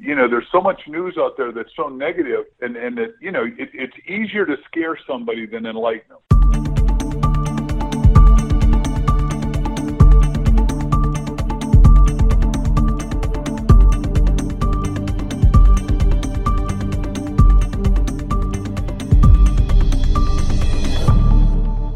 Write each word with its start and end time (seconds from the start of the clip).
you 0.00 0.14
know, 0.14 0.26
there's 0.28 0.46
so 0.50 0.62
much 0.62 0.80
news 0.88 1.16
out 1.18 1.36
there 1.36 1.52
that's 1.52 1.70
so 1.76 1.88
negative, 1.88 2.46
and 2.62 2.74
and 2.74 2.96
that 2.96 3.14
you 3.20 3.30
know, 3.30 3.44
it, 3.44 3.68
it's 3.74 3.96
easier 4.08 4.46
to 4.46 4.56
scare 4.66 4.98
somebody 5.06 5.44
than 5.46 5.66
enlighten 5.66 6.08
them. 6.08 6.18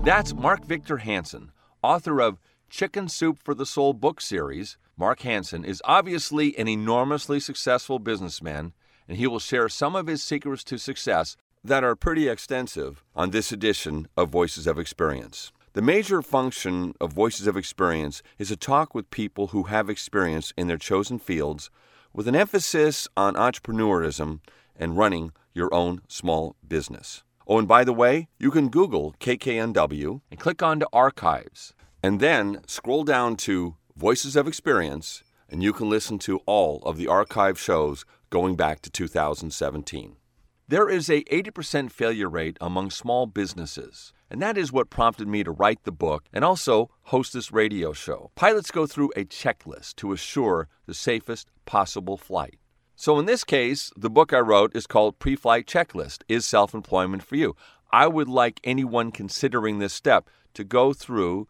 That's 0.05 0.35
Mark 0.35 0.67
Victor 0.67 0.99
Hansen, 0.99 1.53
author 1.83 2.21
of 2.21 2.39
Chicken 2.69 3.09
Soup 3.09 3.39
for 3.43 3.55
the 3.55 3.65
Soul 3.65 3.95
book 3.95 4.21
series. 4.21 4.77
Mark 4.97 5.21
Hansen 5.23 5.65
is 5.65 5.83
obviously 5.85 6.57
an 6.57 6.69
enormously 6.69 7.41
successful 7.41 7.99
businessman, 7.99 8.73
and 9.09 9.19
he 9.19 9.27
will 9.27 9.41
share 9.41 9.69
some 9.69 9.97
of 9.97 10.07
his 10.07 10.23
secrets 10.23 10.63
to 10.65 10.79
success 10.79 11.37
that 11.65 11.83
are 11.83 11.97
pretty 11.97 12.29
extensive 12.29 13.03
on 13.17 13.31
this 13.31 13.51
edition 13.51 14.07
of 14.17 14.29
Voices 14.29 14.69
of 14.69 14.79
Experience. 14.79 15.51
The 15.73 15.83
major 15.83 16.23
function 16.23 16.95
of 17.01 17.13
Voices 17.13 17.49
of 17.49 17.57
Experience 17.57 18.23
is 18.39 18.49
to 18.49 18.57
talk 18.57 18.95
with 18.95 19.11
people 19.11 19.49
who 19.49 19.65
have 19.65 19.91
experience 19.91 20.53
in 20.57 20.69
their 20.69 20.79
chosen 20.79 21.19
fields 21.19 21.71
with 22.13 22.29
an 22.29 22.37
emphasis 22.37 23.09
on 23.17 23.35
entrepreneurism 23.35 24.39
and 24.77 24.97
running 24.97 25.33
your 25.53 25.75
own 25.75 26.03
small 26.07 26.55
business. 26.67 27.25
Oh, 27.49 27.59
and 27.59 27.67
by 27.67 27.83
the 27.83 27.93
way, 27.93 28.29
you 28.39 28.53
can 28.53 28.69
Google 28.69 29.17
KKNW 29.19 30.21
and 30.31 30.39
click 30.39 30.63
on 30.63 30.79
to 30.79 30.89
archives, 30.93 31.75
and 32.01 32.21
then 32.21 32.61
scroll 32.69 33.03
down 33.03 33.35
to 33.37 33.75
Voices 33.97 34.35
of 34.35 34.49
Experience, 34.49 35.23
and 35.49 35.63
you 35.63 35.73
can 35.73 35.89
listen 35.89 36.19
to 36.19 36.41
all 36.47 36.83
of 36.83 36.97
the 36.97 37.07
archive 37.07 37.61
shows 37.61 38.05
going 38.29 38.57
back 38.57 38.81
to 38.81 38.91
2017. 38.91 40.17
There 40.67 40.89
is 40.89 41.09
a 41.09 41.23
80% 41.23 41.93
failure 41.93 42.29
rate 42.29 42.57
among 42.61 42.91
small 42.91 43.27
businesses, 43.27 44.13
and 44.29 44.43
that 44.43 44.59
is 44.59 44.73
what 44.73 44.91
prompted 44.91 45.29
me 45.29 45.45
to 45.45 45.53
write 45.53 45.85
the 45.85 45.93
book 45.93 46.25
and 46.33 46.45
also 46.45 46.91
host 47.03 47.35
this 47.35 47.53
radio 47.53 47.93
show. 47.93 48.33
Pilots 48.35 48.73
go 48.73 48.85
through 48.85 49.13
a 49.15 49.27
checklist 49.27 49.95
to 49.97 50.11
assure 50.11 50.67
the 50.87 50.95
safest 50.95 51.53
possible 51.65 52.17
flight. 52.17 52.59
So, 52.97 53.21
in 53.21 53.27
this 53.27 53.45
case, 53.45 53.93
the 53.97 54.11
book 54.11 54.33
I 54.33 54.41
wrote 54.41 54.75
is 54.75 54.89
called 54.89 55.21
Pre 55.21 55.37
Flight 55.37 55.67
Checklist 55.67 56.25
Is 56.29 56.45
Self 56.45 56.75
Employment 56.75 57.23
for 57.23 57.37
You? 57.37 57.55
I 57.93 58.09
would 58.09 58.29
like 58.29 58.59
anyone 58.65 59.13
considering 59.13 59.79
this 59.79 59.93
step 59.93 60.29
to 60.55 60.65
go 60.65 60.93
through 60.93 61.47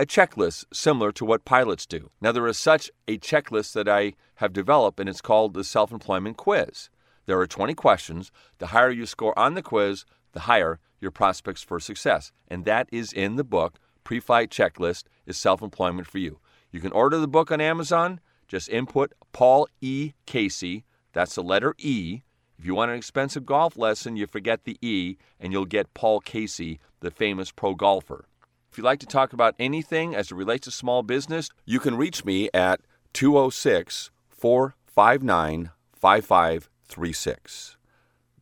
a 0.00 0.06
checklist 0.06 0.64
similar 0.72 1.12
to 1.12 1.24
what 1.24 1.44
pilots 1.44 1.86
do. 1.86 2.10
Now, 2.20 2.32
there 2.32 2.46
is 2.46 2.58
such 2.58 2.90
a 3.06 3.18
checklist 3.18 3.74
that 3.74 3.88
I 3.88 4.14
have 4.36 4.52
developed, 4.52 4.98
and 4.98 5.08
it's 5.08 5.20
called 5.20 5.54
the 5.54 5.64
Self 5.64 5.92
Employment 5.92 6.36
Quiz. 6.36 6.90
There 7.26 7.38
are 7.38 7.46
20 7.46 7.74
questions. 7.74 8.30
The 8.58 8.68
higher 8.68 8.90
you 8.90 9.06
score 9.06 9.38
on 9.38 9.54
the 9.54 9.62
quiz, 9.62 10.04
the 10.32 10.40
higher 10.40 10.78
your 11.00 11.10
prospects 11.10 11.62
for 11.62 11.78
success. 11.78 12.32
And 12.48 12.64
that 12.64 12.88
is 12.90 13.12
in 13.12 13.36
the 13.36 13.44
book, 13.44 13.78
Pre 14.02 14.20
Flight 14.20 14.50
Checklist 14.50 15.04
Is 15.26 15.36
Self 15.36 15.62
Employment 15.62 16.06
for 16.08 16.18
You. 16.18 16.40
You 16.70 16.80
can 16.80 16.92
order 16.92 17.18
the 17.18 17.28
book 17.28 17.52
on 17.52 17.60
Amazon. 17.60 18.20
Just 18.48 18.68
input 18.68 19.12
Paul 19.32 19.68
E. 19.80 20.12
Casey. 20.26 20.84
That's 21.12 21.36
the 21.36 21.42
letter 21.42 21.74
E. 21.78 22.22
If 22.58 22.66
you 22.66 22.74
want 22.74 22.90
an 22.90 22.96
expensive 22.96 23.46
golf 23.46 23.76
lesson, 23.76 24.16
you 24.16 24.26
forget 24.26 24.64
the 24.64 24.76
E 24.82 25.16
and 25.40 25.52
you'll 25.52 25.64
get 25.64 25.94
Paul 25.94 26.20
Casey, 26.20 26.78
the 27.00 27.10
famous 27.10 27.50
pro 27.50 27.74
golfer. 27.74 28.26
If 28.74 28.78
you'd 28.78 28.84
like 28.86 28.98
to 28.98 29.06
talk 29.06 29.32
about 29.32 29.54
anything 29.60 30.16
as 30.16 30.32
it 30.32 30.34
relates 30.34 30.64
to 30.64 30.72
small 30.72 31.04
business, 31.04 31.48
you 31.64 31.78
can 31.78 31.96
reach 31.96 32.24
me 32.24 32.50
at 32.52 32.80
206 33.12 34.10
459 34.28 35.70
5536. 35.92 37.76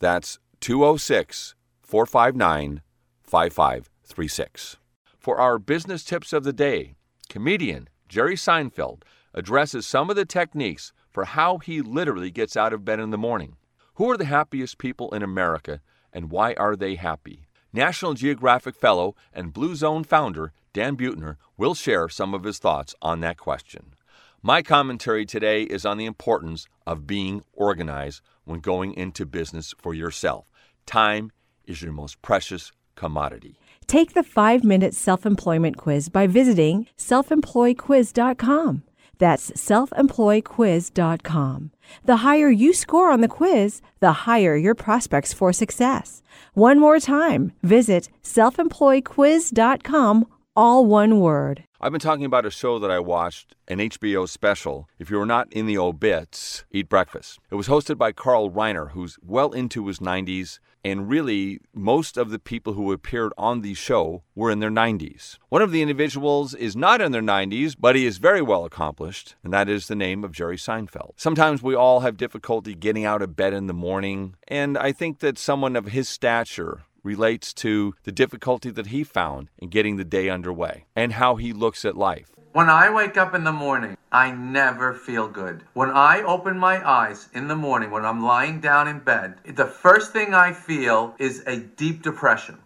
That's 0.01 0.39
206 0.61 1.55
459 1.83 2.81
5536. 3.23 4.77
For 5.19 5.37
our 5.37 5.59
business 5.59 6.03
tips 6.03 6.33
of 6.33 6.45
the 6.45 6.55
day, 6.55 6.95
comedian 7.29 7.91
Jerry 8.09 8.37
Seinfeld 8.37 9.03
addresses 9.35 9.87
some 9.87 10.09
of 10.09 10.17
the 10.17 10.25
techniques 10.25 10.95
for 11.11 11.27
how 11.27 11.59
he 11.59 11.83
literally 11.83 12.31
gets 12.31 12.57
out 12.57 12.73
of 12.73 12.87
bed 12.87 13.01
in 13.01 13.11
the 13.11 13.19
morning. 13.19 13.57
Who 13.97 14.11
are 14.11 14.17
the 14.17 14.25
happiest 14.25 14.79
people 14.79 15.15
in 15.15 15.23
America 15.23 15.83
and 16.11 16.31
why 16.31 16.55
are 16.55 16.75
they 16.75 16.95
happy? 16.95 17.49
National 17.73 18.15
Geographic 18.15 18.77
Fellow 18.77 19.17
and 19.33 19.53
Blue 19.53 19.75
Zone 19.75 20.05
founder 20.05 20.53
Dan 20.73 20.97
Buettner 20.97 21.37
will 21.57 21.75
share 21.75 22.09
some 22.09 22.35
of 22.35 22.45
his 22.45 22.59
thoughts 22.59 22.95
on 23.03 23.19
that 23.21 23.39
question. 23.39 23.95
My 24.43 24.63
commentary 24.63 25.25
today 25.25 25.63
is 25.63 25.87
on 25.87 25.99
the 25.99 26.07
importance 26.07 26.67
of 26.87 27.07
being 27.07 27.45
organized 27.53 28.23
when 28.45 28.61
going 28.61 28.95
into 28.95 29.27
business 29.27 29.75
for 29.79 29.95
yourself. 29.95 30.51
Time 30.87 31.31
is 31.65 31.83
your 31.83 31.93
most 31.93 32.23
precious 32.23 32.73
commodity. 32.95 33.59
Take 33.87 34.15
the 34.15 34.23
five 34.23 34.65
minute 34.65 34.95
self 34.95 35.27
employment 35.27 35.77
quiz 35.77 36.09
by 36.09 36.27
visiting 36.27 36.87
selfemployquiz.com. 36.97 38.83
That's 39.19 39.51
selfemployquiz.com. 39.53 41.72
The 42.05 42.19
higher 42.19 42.51
you 42.51 42.75
score 42.75 43.11
on 43.11 43.21
the 43.21 43.29
quiz, 43.29 43.81
the 44.01 44.13
higher 44.13 44.57
your 44.57 44.75
prospects 44.75 45.33
for 45.33 45.53
success. 45.53 46.23
One 46.55 46.79
more 46.79 46.99
time, 46.99 47.53
visit 47.63 48.09
selfemployquiz.com, 48.23 50.27
all 50.55 50.85
one 50.85 51.21
word. 51.21 51.65
I've 51.81 51.93
been 51.93 52.01
talking 52.01 52.25
about 52.25 52.47
a 52.47 52.51
show 52.51 52.79
that 52.79 52.91
I 52.91 52.99
watched, 53.01 53.57
an 53.69 53.79
HBO 53.79 54.29
special. 54.29 54.89
If 54.99 55.11
you 55.11 55.19
were 55.19 55.27
not 55.27 55.53
in 55.53 55.67
the 55.67 55.79
obits, 55.79 56.65
Eat 56.71 56.89
Breakfast. 56.89 57.41
It 57.51 57.57
was 57.57 57.69
hosted 57.69 57.99
by 57.99 58.13
Carl 58.13 58.51
Reiner, 58.51 58.93
who's 58.93 59.19
well 59.23 59.53
into 59.53 59.87
his 59.87 59.99
90s 59.99 60.59
and 60.85 61.09
really, 61.09 61.61
most 61.73 62.17
of 62.17 62.31
the 62.31 62.39
people 62.39 62.73
who 62.73 62.93
appeared 62.93 63.33
on 63.39 63.61
the 63.61 63.75
show 63.75 64.23
were 64.35 64.51
in 64.51 64.59
their 64.59 64.71
90s. 64.71 65.39
One 65.49 65.63
of 65.63 65.71
the 65.71 65.83
individuals 65.83 66.55
is 66.55 66.75
not 66.75 67.01
in 67.01 67.13
their 67.13 67.23
90s, 67.23 67.77
but 67.79 67.95
he 67.95 68.05
is 68.05 68.19
very 68.19 68.43
well 68.43 68.65
accomplished, 68.65 69.37
and 69.45 69.53
that 69.53 69.69
is 69.69 69.87
the 69.87 69.95
name 69.95 70.25
of 70.25 70.33
Jerry 70.33 70.57
Seinfeld. 70.57 71.13
Sometimes 71.17 71.63
we 71.63 71.75
all 71.75 72.01
have 72.01 72.17
difficulty 72.17 72.75
getting 72.75 73.05
out 73.05 73.23
of 73.23 73.37
bed 73.37 73.53
in 73.53 73.69
the 73.69 73.75
morning, 73.75 74.35
and 74.49 74.77
I 74.77 74.93
think 74.93 75.21
that 75.21 75.39
someone 75.39 75.77
of 75.77 75.87
his 75.87 76.09
stature 76.09 76.83
relates 77.03 77.53
to 77.55 77.95
the 78.05 78.13
difficulty 78.13 78.71
that 78.71 78.87
he 78.87 79.05
found 79.05 79.49
in 79.59 79.69
getting 79.69 79.97
the 79.97 80.05
day 80.05 80.29
underway 80.29 80.85
and 80.95 81.15
how 81.15 81.37
he 81.37 81.53
looks 81.53 81.85
at 81.85 81.97
life. 81.97 82.31
When 82.53 82.69
I 82.69 82.91
wake 82.91 83.17
up 83.17 83.35
in 83.35 83.45
the 83.45 83.53
morning, 83.53 83.97
I 84.11 84.31
never 84.31 84.93
feel 84.93 85.27
good. 85.27 85.65
When 85.73 85.89
I 85.89 86.21
open 86.23 86.59
my 86.59 86.87
eyes 86.87 87.29
in 87.33 87.49
the 87.49 87.57
morning, 87.57 87.91
when 87.91 88.05
I'm 88.05 88.23
lying 88.23 88.61
down 88.61 88.89
in 88.89 88.99
bed, 88.99 89.37
the 89.47 89.65
first 89.67 90.13
thing 90.13 90.35
I 90.35 90.53
feel 90.53 91.15
is 91.19 91.43
a 91.47 91.57
deep 91.57 92.03
depression. 92.03 92.59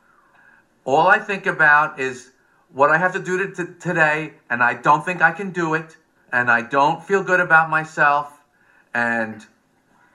All 0.84 1.06
I 1.06 1.20
think 1.20 1.46
about 1.46 2.00
is 2.00 2.32
what 2.72 2.90
I 2.90 2.98
have 2.98 3.12
to 3.12 3.20
do 3.20 3.38
to, 3.38 3.54
to, 3.54 3.74
today, 3.74 4.34
and 4.50 4.62
I 4.62 4.74
don't 4.74 5.04
think 5.04 5.22
I 5.22 5.30
can 5.30 5.50
do 5.50 5.74
it, 5.74 5.96
and 6.32 6.50
I 6.50 6.62
don't 6.62 7.02
feel 7.02 7.22
good 7.22 7.40
about 7.40 7.70
myself, 7.70 8.42
and 8.92 9.46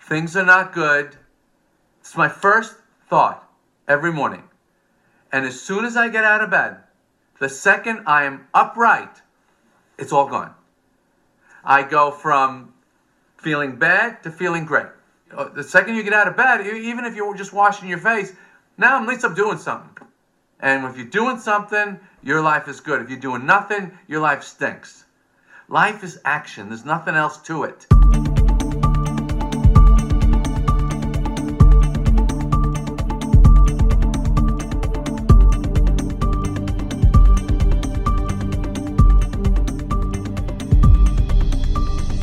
things 0.01 0.35
are 0.35 0.45
not 0.45 0.73
good. 0.73 1.15
It's 2.01 2.17
my 2.17 2.27
first 2.27 2.75
thought 3.09 3.50
every 3.88 4.12
morning. 4.12 4.44
And 5.31 5.46
as 5.46 5.59
soon 5.59 5.86
as 5.86 5.96
I 5.96 6.09
get 6.09 6.24
out 6.24 6.42
of 6.42 6.50
bed, 6.50 6.78
the 7.40 7.50
second 7.50 8.03
I 8.06 8.25
am 8.25 8.47
upright, 8.53 9.22
it's 9.97 10.12
all 10.12 10.28
gone. 10.28 10.53
I 11.64 11.84
go 11.84 12.12
from 12.12 12.74
feeling 13.38 13.78
bad 13.78 14.24
to 14.24 14.31
feeling 14.31 14.66
great. 14.66 14.88
Uh, 15.36 15.50
the 15.50 15.64
second 15.64 15.96
you 15.96 16.03
get 16.03 16.14
out 16.14 16.28
of 16.28 16.36
bed, 16.36 16.66
even 16.68 17.06
if 17.06 17.16
you're 17.16 17.36
just 17.36 17.53
washing 17.53 17.88
your 17.88 17.97
face, 17.97 18.34
now 18.78 19.02
at 19.02 19.08
least 19.08 19.24
I'm 19.24 19.34
doing 19.34 19.58
something. 19.58 20.08
And 20.59 20.86
if 20.86 20.98
you're 20.98 21.06
doing 21.08 21.40
something, 21.40 22.00
your 22.24 22.42
life 22.42 22.68
is 22.68 22.80
good. 22.80 23.02
If 23.02 23.09
you're 23.09 23.19
doing 23.19 23.46
nothing, 23.46 23.98
your 24.08 24.22
life 24.22 24.44
stinks. 24.44 25.06
Life 25.68 26.03
is 26.03 26.19
action, 26.25 26.69
there's 26.69 26.86
nothing 26.86 27.16
else 27.16 27.38
to 27.44 27.63
it. 27.63 27.88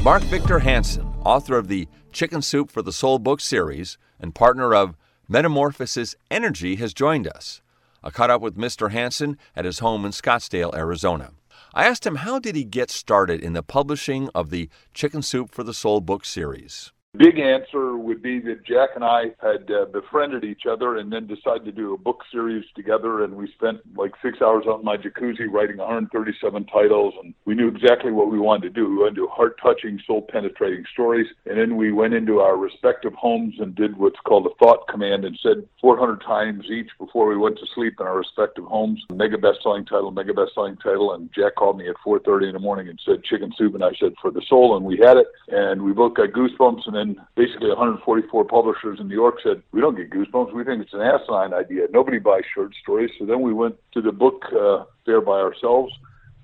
Mark 0.09 0.23
Victor 0.23 0.61
Hansen, 0.61 1.07
author 1.23 1.59
of 1.59 1.69
the 1.69 1.87
Chicken 2.13 2.41
Soup 2.41 2.71
for 2.71 2.81
the 2.81 2.95
Soul 2.95 3.19
book 3.19 3.43
series 3.43 3.99
and 4.19 4.35
partner 4.35 4.75
of 4.75 4.97
Metamorphosis 5.29 6.17
Energy, 6.31 6.77
has 6.77 6.95
joined 6.95 7.29
us. 7.29 7.61
I 8.03 8.09
caught 8.09 8.31
up 8.31 8.41
with 8.41 8.57
Mr. 8.57 8.91
Hansen 8.91 9.37
at 9.55 9.67
his 9.67 9.81
home 9.81 10.07
in 10.07 10.13
Scottsdale, 10.13 10.75
Arizona. 10.75 11.33
I 11.75 11.85
asked 11.85 12.07
him 12.07 12.15
how 12.15 12.39
did 12.39 12.57
he 12.57 12.65
get 12.65 12.91
started 12.91 13.43
in 13.43 13.53
the 13.53 13.63
publishing 13.63 14.31
of 14.35 14.49
the 14.49 14.71
Chicken 14.95 15.21
Soup 15.21 15.51
for 15.51 15.63
the 15.63 15.75
Soul 15.75 16.01
book 16.01 16.25
series. 16.25 16.91
Big 17.17 17.39
answer 17.39 17.97
would 17.97 18.23
be 18.23 18.39
that 18.41 18.65
Jack 18.65 18.91
and 18.95 19.05
I 19.05 19.33
had 19.41 19.71
uh, 19.71 19.87
befriended 19.87 20.45
each 20.45 20.67
other 20.71 20.97
and 20.97 21.13
then 21.13 21.27
decided 21.27 21.65
to 21.65 21.73
do 21.73 21.95
a 21.95 21.99
book 21.99 22.23
series 22.31 22.65
together. 22.77 23.25
And 23.25 23.35
we 23.35 23.51
spent 23.53 23.79
like 23.97 24.13
six 24.23 24.43
hours 24.43 24.65
on 24.67 24.85
my 24.85 24.97
jacuzzi 24.97 25.51
writing 25.51 25.79
137 25.79 26.65
titles. 26.67 27.15
And 27.23 27.35
we 27.47 27.55
knew 27.55 27.69
exactly 27.69 28.13
what 28.13 28.31
we 28.31 28.39
wanted 28.39 28.75
to 28.75 28.81
do. 28.81 28.89
We 28.89 28.97
wanted 28.97 29.17
to 29.17 29.21
do 29.23 29.29
heart 29.29 29.59
touching, 29.63 30.01
soul 30.07 30.27
penetrating 30.31 30.85
stories. 30.93 31.27
And 31.47 31.59
then 31.59 31.77
we 31.77 31.93
went 31.93 32.15
into 32.15 32.41
our 32.41 32.57
respective 32.57 33.15
homes 33.15 33.55
and 33.59 33.75
did 33.75 33.97
what's 33.97 34.21
called 34.27 34.47
a 34.47 34.65
thought 34.65 34.87
command 34.89 35.25
and 35.25 35.39
said 35.43 35.67
400 35.81 36.21
times 36.21 36.67
each 36.71 36.91
before 36.99 37.27
we 37.27 37.37
went 37.37 37.59
to 37.59 37.67
sleep 37.75 37.95
in 38.01 38.07
our 38.07 38.19
respective 38.19 38.65
homes. 38.65 39.03
Mega 39.13 39.39
best 39.39 39.63
selling 39.63 39.87
title, 39.87 40.11
mega 40.11 40.35
best 40.35 40.55
selling 40.55 40.77
title. 40.77 41.15
And 41.15 41.31
Jack 41.35 41.55
called 41.57 41.79
me 41.79 41.89
at 41.89 41.97
4.30 42.07 42.49
in 42.49 42.53
the 42.53 42.59
morning 42.59 42.89
and 42.89 43.01
said 43.05 43.25
chicken 43.25 43.53
soup. 43.57 43.75
And 43.75 43.83
I 43.83 43.93
said 43.99 44.13
for 44.21 44.31
the 44.31 44.43
soul. 44.49 44.77
And 44.77 44.85
we 44.85 44.99
had 44.99 45.17
it. 45.17 45.27
And 45.49 45.83
we 45.83 45.93
both 45.93 46.15
got 46.15 46.31
goosebumps. 46.31 46.87
And 46.87 46.98
then 46.99 47.27
basically 47.37 47.69
144 47.69 48.45
publishers 48.45 48.99
in 49.01 49.09
New 49.09 49.15
York 49.15 49.37
said, 49.43 49.63
we 49.73 49.81
don't 49.81 49.97
get 49.97 50.11
goosebumps. 50.11 50.53
We 50.53 50.65
think 50.65 50.83
it's 50.83 50.93
an 50.93 51.01
asinine 51.01 51.55
idea. 51.55 51.87
Nobody 51.91 52.19
buys 52.19 52.43
short 52.55 52.75
stories. 52.83 53.11
So 53.19 53.27
then 53.27 53.41
we 53.41 53.53
went 53.53 53.77
to 53.95 54.03
the 54.03 54.13
book 54.13 54.45
uh, 54.53 54.85
fair 55.07 55.21
by 55.21 55.41
ourselves 55.41 55.93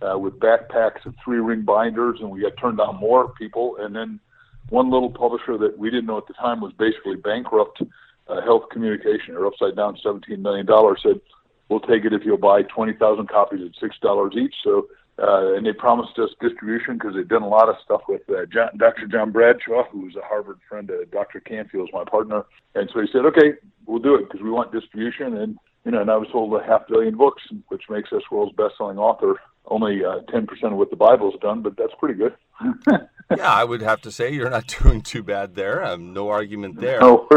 uh, 0.00 0.18
with 0.18 0.38
backpacks 0.38 1.04
and 1.04 1.14
three 1.24 1.38
ring 1.38 1.62
binders, 1.62 2.20
and 2.20 2.30
we 2.30 2.42
got 2.42 2.56
turned 2.56 2.78
down 2.78 2.96
more 2.96 3.32
people. 3.34 3.76
And 3.80 3.94
then 3.94 4.20
one 4.68 4.90
little 4.90 5.10
publisher 5.10 5.58
that 5.58 5.76
we 5.76 5.90
didn't 5.90 6.06
know 6.06 6.18
at 6.18 6.26
the 6.26 6.34
time 6.34 6.60
was 6.60 6.72
basically 6.78 7.16
bankrupt, 7.16 7.82
uh, 8.28 8.40
Health 8.42 8.64
Communication, 8.70 9.34
or 9.34 9.46
upside 9.46 9.76
down 9.76 9.98
$17 10.04 10.38
million, 10.38 10.66
said, 11.02 11.20
we'll 11.68 11.80
take 11.80 12.04
it 12.04 12.12
if 12.12 12.22
you'll 12.24 12.38
buy 12.38 12.62
20,000 12.62 13.28
copies 13.28 13.60
at 13.60 13.90
$6 13.90 14.36
each. 14.36 14.54
So 14.62 14.88
uh, 15.18 15.54
and 15.54 15.64
they 15.64 15.72
promised 15.72 16.18
us 16.18 16.30
distribution 16.40 16.94
because 16.94 17.14
they'd 17.14 17.28
done 17.28 17.42
a 17.42 17.48
lot 17.48 17.68
of 17.68 17.76
stuff 17.84 18.02
with 18.08 18.22
uh, 18.28 18.46
John, 18.52 18.70
Dr. 18.76 19.06
John 19.06 19.30
Bradshaw, 19.30 19.84
who 19.90 20.00
was 20.00 20.16
a 20.16 20.22
Harvard 20.22 20.58
friend. 20.68 20.90
of 20.90 21.10
Dr. 21.10 21.40
Canfield 21.40 21.88
was 21.92 22.04
my 22.04 22.10
partner, 22.10 22.44
and 22.74 22.90
so 22.92 23.00
he 23.00 23.06
said, 23.12 23.24
"Okay, 23.26 23.54
we'll 23.86 24.02
do 24.02 24.16
it 24.16 24.24
because 24.24 24.42
we 24.42 24.50
want 24.50 24.72
distribution." 24.72 25.36
And 25.36 25.58
you 25.84 25.92
know, 25.92 26.00
and 26.00 26.10
I 26.10 26.16
was 26.16 26.28
sold 26.32 26.52
a 26.60 26.64
half 26.66 26.88
billion 26.88 27.16
books, 27.16 27.42
which 27.68 27.84
makes 27.88 28.12
us 28.12 28.22
world's 28.30 28.56
best-selling 28.56 28.98
author. 28.98 29.40
Only 29.66 30.04
uh, 30.04 30.20
ten 30.30 30.46
percent 30.46 30.72
of 30.72 30.78
what 30.78 30.90
the 30.90 30.96
Bible's 30.96 31.38
done, 31.40 31.62
but 31.62 31.76
that's 31.76 31.94
pretty 31.98 32.14
good. 32.14 32.34
yeah, 33.36 33.52
I 33.52 33.64
would 33.64 33.82
have 33.82 34.00
to 34.02 34.10
say 34.10 34.32
you're 34.32 34.50
not 34.50 34.66
doing 34.82 35.00
too 35.00 35.22
bad 35.22 35.54
there. 35.54 35.84
Um, 35.84 36.12
no 36.12 36.28
argument 36.28 36.80
there. 36.80 37.00
No, 37.00 37.28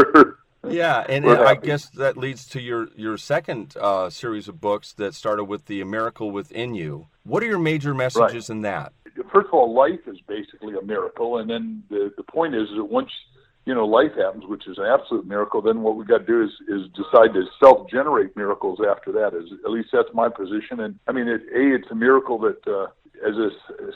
yeah, 0.66 1.04
and, 1.08 1.24
and 1.24 1.40
I 1.40 1.54
guess 1.54 1.88
that 1.90 2.16
leads 2.16 2.46
to 2.48 2.60
your 2.60 2.88
your 2.96 3.16
second 3.16 3.76
uh, 3.80 4.10
series 4.10 4.48
of 4.48 4.60
books 4.60 4.92
that 4.94 5.14
started 5.14 5.44
with 5.44 5.66
the 5.66 5.82
Miracle 5.84 6.30
Within 6.30 6.74
You. 6.74 7.06
What 7.24 7.42
are 7.42 7.46
your 7.46 7.58
major 7.58 7.94
messages 7.94 8.48
right. 8.48 8.56
in 8.56 8.62
that? 8.62 8.92
First 9.32 9.48
of 9.48 9.54
all, 9.54 9.74
life 9.74 10.00
is 10.06 10.18
basically 10.26 10.74
a 10.76 10.82
miracle, 10.82 11.38
and 11.38 11.48
then 11.48 11.84
the 11.90 12.12
the 12.16 12.24
point 12.24 12.54
is 12.54 12.68
that 12.76 12.84
once 12.84 13.10
you 13.66 13.74
know 13.74 13.86
life 13.86 14.12
happens, 14.16 14.44
which 14.46 14.66
is 14.66 14.78
an 14.78 14.84
absolute 14.84 15.26
miracle, 15.26 15.62
then 15.62 15.82
what 15.82 15.96
we 15.96 16.04
got 16.04 16.18
to 16.18 16.26
do 16.26 16.42
is 16.42 16.50
is 16.68 16.88
decide 16.92 17.34
to 17.34 17.44
self 17.62 17.88
generate 17.88 18.36
miracles 18.36 18.80
after 18.80 19.12
that. 19.12 19.34
Is 19.34 19.52
at 19.64 19.70
least 19.70 19.90
that's 19.92 20.12
my 20.12 20.28
position, 20.28 20.80
and 20.80 20.98
I 21.06 21.12
mean, 21.12 21.28
it, 21.28 21.42
a 21.54 21.74
it's 21.74 21.90
a 21.90 21.94
miracle 21.94 22.38
that 22.40 22.66
uh, 22.66 22.86
as 23.26 23.36
a 23.36 23.50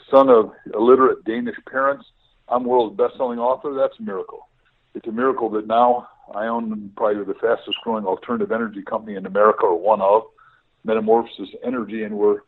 son 0.09 0.29
of 0.29 0.51
illiterate 0.73 1.25
Danish 1.25 1.57
parents, 1.69 2.05
I'm 2.47 2.63
world's 2.63 2.95
best 2.95 3.17
selling 3.17 3.39
author. 3.39 3.73
That's 3.73 3.99
a 3.99 4.03
miracle. 4.03 4.47
It's 4.95 5.07
a 5.07 5.11
miracle 5.11 5.49
that 5.51 5.67
now 5.67 6.07
I 6.33 6.47
own 6.47 6.91
probably 6.95 7.23
the 7.23 7.39
fastest 7.39 7.77
growing 7.83 8.05
alternative 8.05 8.51
energy 8.51 8.81
company 8.81 9.15
in 9.15 9.25
America, 9.25 9.65
or 9.65 9.79
one 9.79 10.01
of 10.01 10.23
Metamorphosis 10.83 11.49
Energy, 11.63 12.03
and 12.03 12.17
we're 12.17 12.41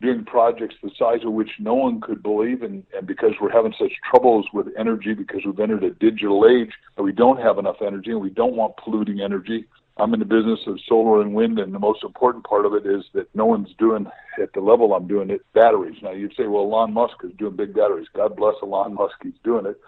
doing 0.00 0.24
projects 0.24 0.74
the 0.82 0.90
size 0.98 1.24
of 1.24 1.32
which 1.32 1.50
no 1.58 1.74
one 1.74 2.00
could 2.00 2.22
believe. 2.22 2.62
And, 2.62 2.84
and 2.96 3.06
because 3.06 3.32
we're 3.40 3.52
having 3.52 3.74
such 3.78 3.92
troubles 4.10 4.46
with 4.52 4.68
energy, 4.78 5.14
because 5.14 5.40
we've 5.44 5.58
entered 5.58 5.84
a 5.84 5.90
digital 5.90 6.46
age, 6.46 6.72
we 6.98 7.12
don't 7.12 7.40
have 7.40 7.58
enough 7.58 7.76
energy, 7.80 8.10
and 8.10 8.20
we 8.20 8.30
don't 8.30 8.56
want 8.56 8.76
polluting 8.76 9.20
energy. 9.20 9.64
I'm 9.98 10.12
in 10.12 10.20
the 10.20 10.26
business 10.26 10.60
of 10.66 10.78
solar 10.86 11.22
and 11.22 11.34
wind, 11.34 11.58
and 11.58 11.74
the 11.74 11.78
most 11.78 12.04
important 12.04 12.44
part 12.44 12.66
of 12.66 12.74
it 12.74 12.86
is 12.86 13.04
that 13.14 13.34
no 13.34 13.46
one's 13.46 13.74
doing 13.78 14.06
at 14.40 14.52
the 14.52 14.60
level 14.60 14.92
I'm 14.92 15.08
doing 15.08 15.30
it 15.30 15.40
batteries. 15.54 15.96
Now 16.02 16.12
you'd 16.12 16.34
say, 16.36 16.46
well, 16.46 16.64
Elon 16.64 16.92
Musk 16.92 17.16
is 17.24 17.32
doing 17.38 17.56
big 17.56 17.74
batteries. 17.74 18.08
God 18.14 18.36
bless 18.36 18.56
Elon 18.62 18.94
Musk, 18.94 19.14
he's 19.22 19.32
doing 19.42 19.64
it. 19.64 19.80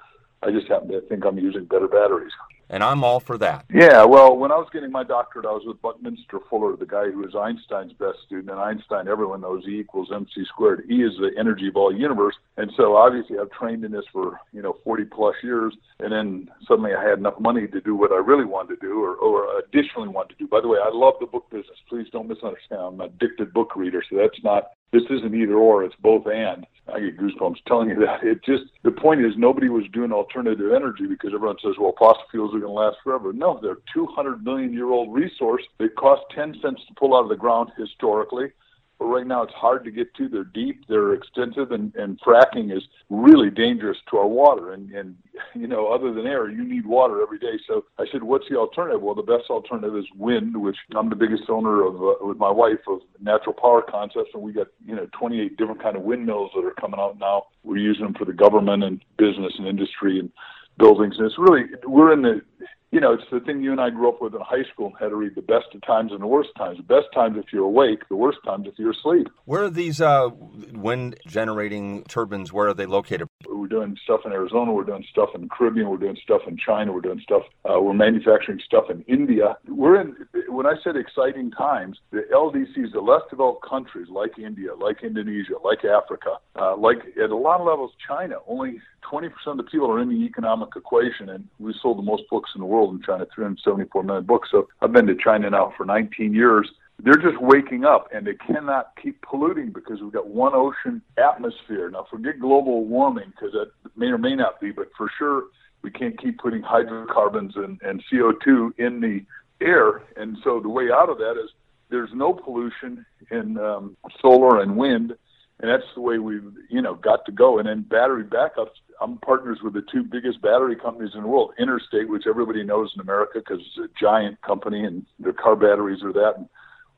I 0.43 0.50
just 0.50 0.69
happen 0.69 0.88
to 0.88 1.02
think 1.02 1.26
I'm 1.26 1.37
using 1.37 1.67
better 1.67 1.88
batteries 1.88 2.32
and 2.70 2.82
I'm 2.82 3.05
all 3.05 3.20
for 3.20 3.38
that. 3.38 3.65
Yeah, 3.73 4.05
well, 4.05 4.37
when 4.37 4.53
I 4.53 4.56
was 4.56 4.69
getting 4.73 4.91
my 4.91 5.05
doctorate, 5.05 5.47
I 5.47 5.53
was 5.53 5.62
with 5.67 5.81
Buckminster 5.82 6.41
Fuller, 6.50 6.76
the 6.76 6.87
guy 6.87 7.11
who 7.11 7.19
was 7.19 7.35
Einstein's 7.35 7.93
best 7.93 8.19
student, 8.26 8.50
and 8.50 8.61
Einstein, 8.61 9.09
everyone 9.09 9.41
knows 9.41 9.65
E 9.67 9.81
equals 9.81 10.11
mc 10.12 10.31
squared. 10.47 10.85
E 10.91 11.03
is 11.03 11.12
the 11.19 11.31
energy 11.38 11.69
of 11.69 11.76
all 11.76 11.94
universe, 11.94 12.35
and 12.56 12.70
so 12.76 12.97
obviously 12.97 13.38
I've 13.38 13.50
trained 13.50 13.85
in 13.85 13.93
this 13.93 14.05
for 14.12 14.41
you 14.53 14.62
know 14.62 14.76
40 14.85 15.05
plus 15.05 15.35
years, 15.43 15.75
and 16.00 16.12
then 16.12 16.50
suddenly 16.67 16.94
I 16.94 17.03
had 17.03 17.19
enough 17.19 17.38
money 17.41 17.67
to 17.67 17.81
do 17.81 17.94
what 17.94 18.12
I 18.12 18.17
really 18.17 18.44
wanted 18.44 18.81
to 18.81 18.87
do, 18.87 19.03
or, 19.03 19.15
or 19.17 19.59
additionally 19.59 20.09
wanted 20.09 20.38
to 20.38 20.44
do. 20.44 20.49
By 20.49 20.61
the 20.61 20.69
way, 20.69 20.79
I 20.82 20.91
love 20.93 21.15
the 21.20 21.26
book 21.26 21.50
business. 21.50 21.79
Please 21.88 22.06
don't 22.12 22.29
misunderstand. 22.29 22.81
I'm 22.81 23.00
an 23.00 23.06
addicted 23.09 23.53
book 23.53 23.76
reader, 23.76 24.03
so 24.09 24.17
that's 24.17 24.43
not 24.43 24.70
this 24.93 25.02
isn't 25.11 25.35
either 25.35 25.55
or, 25.55 25.85
it's 25.85 25.94
both 26.00 26.26
and. 26.26 26.67
I 26.93 27.00
get 27.00 27.19
goosebumps 27.19 27.64
telling 27.67 27.90
you 27.90 27.96
that. 27.96 28.23
It 28.23 28.43
just, 28.44 28.64
the 28.82 28.90
point 28.90 29.20
is, 29.20 29.32
nobody 29.37 29.69
was 29.69 29.85
doing 29.93 30.11
alternative 30.11 30.73
energy 30.75 31.06
because 31.06 31.32
everyone 31.35 31.56
says, 31.62 31.75
well, 31.79 31.94
fossil 31.99 32.23
fuels 32.31 32.55
are 32.55 32.61
going 32.61 32.73
to 32.73 32.81
last 32.81 32.96
forever. 33.05 33.32
No, 33.32 33.58
they're 33.61 33.73
a 33.73 33.93
200 33.93 34.43
million 34.43 34.73
year 34.73 34.90
old 34.90 35.12
resource. 35.12 35.62
They 35.79 35.88
cost 35.88 36.23
10 36.35 36.56
cents 36.62 36.81
to 36.88 36.94
pull 36.94 37.14
out 37.14 37.25
of 37.25 37.29
the 37.29 37.37
ground 37.37 37.70
historically. 37.76 38.52
But 38.99 39.06
right 39.06 39.27
now 39.27 39.43
it's 39.43 39.55
hard 39.55 39.85
to 39.85 39.93
get 39.93 40.12
to. 40.15 40.29
They're 40.29 40.43
deep, 40.43 40.87
they're 40.89 41.15
extensive, 41.15 41.71
and, 41.71 41.95
and 41.95 42.21
fracking 42.21 42.77
is 42.77 42.83
really 43.11 43.49
dangerous 43.49 43.97
to 44.11 44.17
our 44.17 44.27
water. 44.27 44.73
And, 44.73 44.91
and, 44.91 45.17
you 45.55 45.69
know, 45.69 45.87
other 45.87 46.12
than 46.12 46.27
air, 46.27 46.50
you 46.50 46.65
need 46.65 46.85
water 46.85 47.23
every 47.23 47.39
day. 47.39 47.59
So 47.69 47.85
I 47.99 48.06
said, 48.11 48.25
what's 48.25 48.49
the 48.50 48.56
alternative? 48.56 49.00
Well, 49.00 49.15
the 49.15 49.23
best 49.23 49.50
alternative 49.50 49.97
is 49.97 50.05
wind, 50.17 50.61
which 50.61 50.77
I'm 50.97 51.11
the 51.11 51.17
biggest 51.17 51.45
owner 51.49 51.87
of, 51.87 51.95
uh, 52.03 52.15
with 52.27 52.39
my 52.39 52.50
wife, 52.50 52.81
of 52.89 53.00
natural 53.21 53.55
power 53.55 53.83
concepts. 53.83 54.31
And 54.35 54.43
we 54.43 54.53
got, 54.53 54.67
you 54.85 54.97
know, 54.97 55.06
28 55.17 55.56
different 55.56 55.81
kind 55.81 55.97
of 55.97 56.03
windmills 56.03 56.51
that 56.56 56.65
are 56.65 56.75
coming 56.81 56.99
out 56.99 57.19
now. 57.21 57.47
We're 57.62 57.77
using 57.77 58.05
them 58.05 58.15
for 58.15 58.25
the 58.25 58.33
government 58.33 58.83
and 58.83 59.01
business 59.17 59.53
and 59.59 59.69
industry 59.69 60.19
and 60.19 60.33
buildings. 60.77 61.15
And 61.19 61.27
it's 61.27 61.39
really, 61.39 61.67
we're 61.87 62.12
in 62.12 62.23
the, 62.23 62.41
you 62.90 63.00
know, 63.00 63.12
it's 63.12 63.25
the 63.31 63.40
thing 63.40 63.62
you 63.62 63.70
and 63.70 63.81
I 63.81 63.90
grew 63.90 64.08
up 64.08 64.23
with 64.23 64.35
in 64.35 64.40
high 64.40 64.64
school 64.73 64.87
and 64.87 64.96
had 64.99 65.08
to 65.11 65.17
read 65.17 65.35
the 65.35 65.43
best 65.43 65.67
of 65.75 65.82
times 65.82 66.11
and 66.11 66.23
the 66.23 66.26
worst 66.26 66.50
times. 66.56 66.79
The 66.79 66.82
best 66.85 67.06
times 67.12 67.37
if 67.38 67.52
you're 67.52 67.64
awake, 67.64 68.08
the 68.08 68.17
worst 68.17 68.38
times 68.46 68.67
if 68.67 68.79
you're 68.79 68.93
asleep. 68.93 69.29
Where 69.44 69.64
are 69.64 69.70
these 69.70 70.00
uh, 70.00 70.31
wind 70.73 71.17
generating 71.26 72.05
turbines? 72.05 72.50
Where 72.50 72.69
are 72.69 72.75
they 72.75 72.87
located? 72.87 73.29
We're 73.46 73.67
doing 73.67 73.99
stuff 74.02 74.20
in 74.25 74.32
Arizona. 74.32 74.73
We're 74.73 74.85
doing 74.85 75.05
stuff 75.11 75.31
in 75.35 75.43
the 75.43 75.49
Caribbean. 75.49 75.90
We're 75.90 75.99
doing 75.99 76.17
stuff 76.23 76.43
in 76.46 76.56
China. 76.56 76.93
We're 76.93 77.02
doing 77.02 77.20
stuff. 77.20 77.43
Uh, 77.69 77.79
we're 77.81 77.93
manufacturing 77.93 78.61
stuff 78.64 78.85
in 78.88 79.02
India. 79.02 79.58
We're 79.69 80.00
in. 80.00 80.17
When 80.49 80.64
I 80.64 80.75
said 80.82 80.96
exciting 80.96 81.50
times, 81.50 81.99
the 82.11 82.23
LDCs, 82.32 82.93
the 82.93 83.00
less 83.00 83.23
developed 83.29 83.69
countries 83.69 84.08
like 84.08 84.38
India, 84.38 84.75
like 84.75 85.02
Indonesia, 85.02 85.55
like 85.62 85.84
Africa, 85.84 86.38
uh, 86.56 86.75
like 86.76 86.99
at 87.23 87.29
a 87.29 87.37
lot 87.37 87.61
of 87.61 87.67
levels, 87.67 87.93
China. 88.06 88.37
Only 88.46 88.81
20% 89.11 89.31
of 89.46 89.56
the 89.56 89.62
people 89.62 89.91
are 89.91 90.00
in 90.00 90.08
the 90.08 90.25
economic 90.25 90.70
equation, 90.76 91.29
and 91.29 91.49
we 91.58 91.75
sold 91.82 91.99
the 91.99 92.02
most 92.02 92.23
books 92.31 92.50
in 92.55 92.61
the 92.61 92.67
world 92.67 92.78
in 92.91 93.03
China, 93.03 93.27
374 93.35 94.03
million 94.03 94.25
books. 94.25 94.49
So 94.51 94.69
I've 94.81 94.93
been 94.93 95.06
to 95.06 95.15
China 95.15 95.51
now 95.51 95.73
for 95.77 95.85
19 95.85 96.35
years 96.35 96.70
they're 97.01 97.15
just 97.15 97.41
waking 97.41 97.85
up 97.85 98.08
and 98.13 98.27
they 98.27 98.35
cannot 98.35 98.93
keep 99.01 99.20
polluting 99.23 99.70
because 99.70 100.01
we've 100.01 100.13
got 100.13 100.27
one 100.27 100.53
ocean 100.55 101.01
atmosphere. 101.17 101.91
Now, 101.91 102.06
forget 102.11 102.41
global 102.41 102.85
warming 102.85 103.31
because 103.31 103.53
that 103.53 103.70
may 103.97 104.06
or 104.06 104.19
may 104.19 104.35
not 104.35 104.61
be, 104.61 104.73
but 104.73 104.89
for 104.97 105.08
sure 105.17 105.44
we 105.82 105.91
can't 105.91 106.20
keep 106.20 106.39
putting 106.39 106.63
hydrocarbons 106.63 107.55
and, 107.55 107.81
and 107.82 108.03
CO2 108.11 108.79
in 108.79 109.01
the 109.01 109.25
air. 109.65 110.03
And 110.17 110.39
so 110.43 110.58
the 110.58 110.69
way 110.69 110.91
out 110.93 111.08
of 111.08 111.19
that 111.19 111.41
is 111.43 111.51
there's 111.89 112.11
no 112.13 112.32
pollution 112.32 113.06
in 113.31 113.58
um, 113.58 113.97
solar 114.20 114.61
and 114.61 114.77
wind. 114.77 115.15
And 115.60 115.70
that's 115.70 115.88
the 115.94 116.00
way 116.00 116.19
we've, 116.19 116.53
you 116.69 116.81
know, 116.81 116.94
got 116.94 117.27
to 117.27 117.32
go. 117.32 117.58
And 117.58 117.69
then 117.69 117.82
battery 117.82 118.24
backups. 118.24 118.70
I'm 119.00 119.19
partners 119.19 119.58
with 119.62 119.74
the 119.74 119.84
two 119.93 120.03
biggest 120.03 120.41
battery 120.41 120.77
companies 120.77 121.12
in 121.15 121.22
the 121.22 121.29
world, 121.29 121.53
Interstate, 121.58 122.08
which 122.08 122.27
everybody 122.29 122.65
knows 122.65 122.93
in 122.94 123.00
America 123.00 123.41
because 123.41 123.60
it's 123.60 123.79
a 123.79 123.88
giant 124.00 124.41
company 124.43 124.84
and 124.84 125.06
their 125.19 125.32
car 125.32 125.56
batteries 125.56 126.03
are 126.03 126.12
that. 126.12 126.34
And 126.36 126.48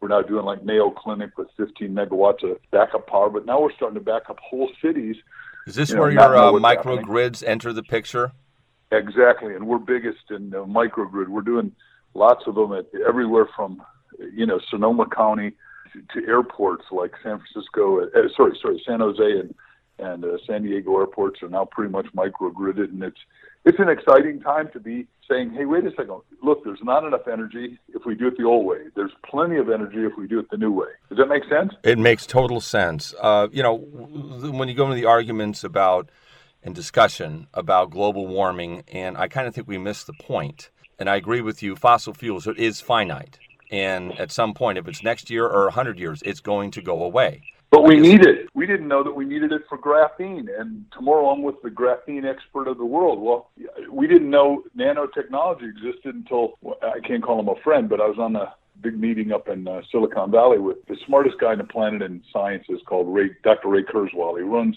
we're 0.00 0.08
now 0.08 0.22
doing 0.22 0.44
like 0.44 0.64
Mayo 0.64 0.90
Clinic 0.90 1.36
with 1.36 1.48
15 1.56 1.90
megawatts 1.90 2.42
of 2.42 2.58
backup 2.70 3.06
power, 3.06 3.28
but 3.28 3.44
now 3.44 3.60
we're 3.60 3.72
starting 3.72 3.98
to 3.98 4.04
back 4.04 4.30
up 4.30 4.38
whole 4.40 4.70
cities. 4.82 5.16
Is 5.66 5.74
this 5.74 5.90
you 5.90 5.96
know, 5.96 6.02
where 6.02 6.10
your 6.10 6.36
uh, 6.36 6.52
microgrids 6.52 7.46
enter 7.46 7.72
the 7.72 7.82
picture? 7.82 8.32
Exactly, 8.92 9.54
and 9.54 9.66
we're 9.66 9.78
biggest 9.78 10.30
in 10.30 10.54
uh, 10.54 10.58
microgrid. 10.64 11.28
We're 11.28 11.42
doing 11.42 11.72
lots 12.14 12.44
of 12.46 12.54
them 12.54 12.72
at 12.72 12.86
everywhere 13.06 13.48
from, 13.54 13.82
you 14.34 14.46
know, 14.46 14.58
Sonoma 14.70 15.06
County 15.14 15.52
to, 15.92 16.26
airports 16.26 16.84
like 16.90 17.12
San 17.22 17.38
Francisco. 17.38 18.00
Uh, 18.00 18.28
sorry, 18.36 18.58
sorry, 18.60 18.82
San 18.86 19.00
Jose 19.00 19.22
and 19.22 19.54
and 19.98 20.24
uh, 20.24 20.38
San 20.46 20.62
Diego 20.62 20.98
airports 20.98 21.42
are 21.42 21.48
now 21.48 21.66
pretty 21.66 21.92
much 21.92 22.06
microgridded, 22.16 22.90
and 22.90 23.02
it's 23.02 23.18
it's 23.64 23.78
an 23.78 23.90
exciting 23.90 24.40
time 24.40 24.70
to 24.72 24.80
be 24.80 25.06
saying, 25.28 25.52
hey, 25.52 25.66
wait 25.66 25.84
a 25.84 25.90
second, 25.90 26.20
look, 26.42 26.64
there's 26.64 26.80
not 26.82 27.04
enough 27.04 27.28
energy 27.30 27.78
if 27.90 28.06
we 28.06 28.14
do 28.14 28.28
it 28.28 28.36
the 28.38 28.44
old 28.44 28.66
way. 28.66 28.78
There's 28.96 29.12
plenty 29.24 29.58
of 29.58 29.68
energy 29.68 29.98
if 29.98 30.12
we 30.16 30.26
do 30.26 30.38
it 30.38 30.50
the 30.50 30.56
new 30.56 30.72
way. 30.72 30.88
Does 31.10 31.18
that 31.18 31.26
make 31.26 31.44
sense? 31.44 31.72
It 31.84 31.98
makes 31.98 32.26
total 32.26 32.60
sense. 32.60 33.14
Uh, 33.20 33.48
you 33.52 33.62
know, 33.62 33.76
when 33.76 34.68
you 34.68 34.74
go 34.74 34.84
into 34.84 34.96
the 34.96 35.04
arguments 35.04 35.62
about 35.62 36.08
and 36.62 36.74
discussion 36.74 37.46
about 37.54 37.90
global 37.90 38.26
warming, 38.26 38.82
and 38.88 39.16
I 39.16 39.28
kind 39.28 39.46
of 39.46 39.54
think 39.54 39.68
we 39.68 39.78
missed 39.78 40.06
the 40.06 40.14
point. 40.14 40.70
And 40.98 41.08
I 41.08 41.16
agree 41.16 41.40
with 41.40 41.62
you, 41.62 41.76
fossil 41.76 42.12
fuels 42.12 42.46
are 42.46 42.54
is 42.54 42.80
finite. 42.80 43.38
And 43.70 44.18
at 44.18 44.32
some 44.32 44.54
point, 44.54 44.78
if 44.78 44.88
it's 44.88 45.02
next 45.02 45.30
year 45.30 45.46
or 45.46 45.64
100 45.64 45.98
years, 45.98 46.22
it's 46.24 46.40
going 46.40 46.72
to 46.72 46.82
go 46.82 47.02
away. 47.02 47.42
But 47.70 47.84
we 47.84 48.00
need 48.00 48.26
it. 48.26 48.48
We 48.52 48.66
didn't 48.66 48.88
know 48.88 49.04
that 49.04 49.12
we 49.12 49.24
needed 49.24 49.52
it 49.52 49.62
for 49.68 49.78
graphene. 49.78 50.48
And 50.58 50.84
tomorrow 50.92 51.30
I'm 51.30 51.42
with 51.42 51.62
the 51.62 51.70
graphene 51.70 52.28
expert 52.28 52.66
of 52.66 52.78
the 52.78 52.84
world. 52.84 53.20
Well, 53.20 53.50
we 53.88 54.08
didn't 54.08 54.28
know 54.28 54.64
nanotechnology 54.76 55.70
existed 55.70 56.16
until 56.16 56.58
I 56.82 56.98
can't 57.06 57.22
call 57.22 57.38
him 57.38 57.48
a 57.48 57.54
friend, 57.62 57.88
but 57.88 58.00
I 58.00 58.08
was 58.08 58.18
on 58.18 58.34
a 58.34 58.54
big 58.80 58.98
meeting 58.98 59.30
up 59.30 59.48
in 59.48 59.68
uh, 59.68 59.82
Silicon 59.92 60.32
Valley 60.32 60.58
with 60.58 60.84
the 60.86 60.96
smartest 61.06 61.38
guy 61.38 61.52
on 61.52 61.58
the 61.58 61.64
planet 61.64 62.02
in 62.02 62.22
sciences 62.32 62.80
called 62.86 63.12
Ray, 63.12 63.30
Dr. 63.44 63.68
Ray 63.68 63.84
Kurzweil. 63.84 64.36
He 64.36 64.42
runs 64.42 64.76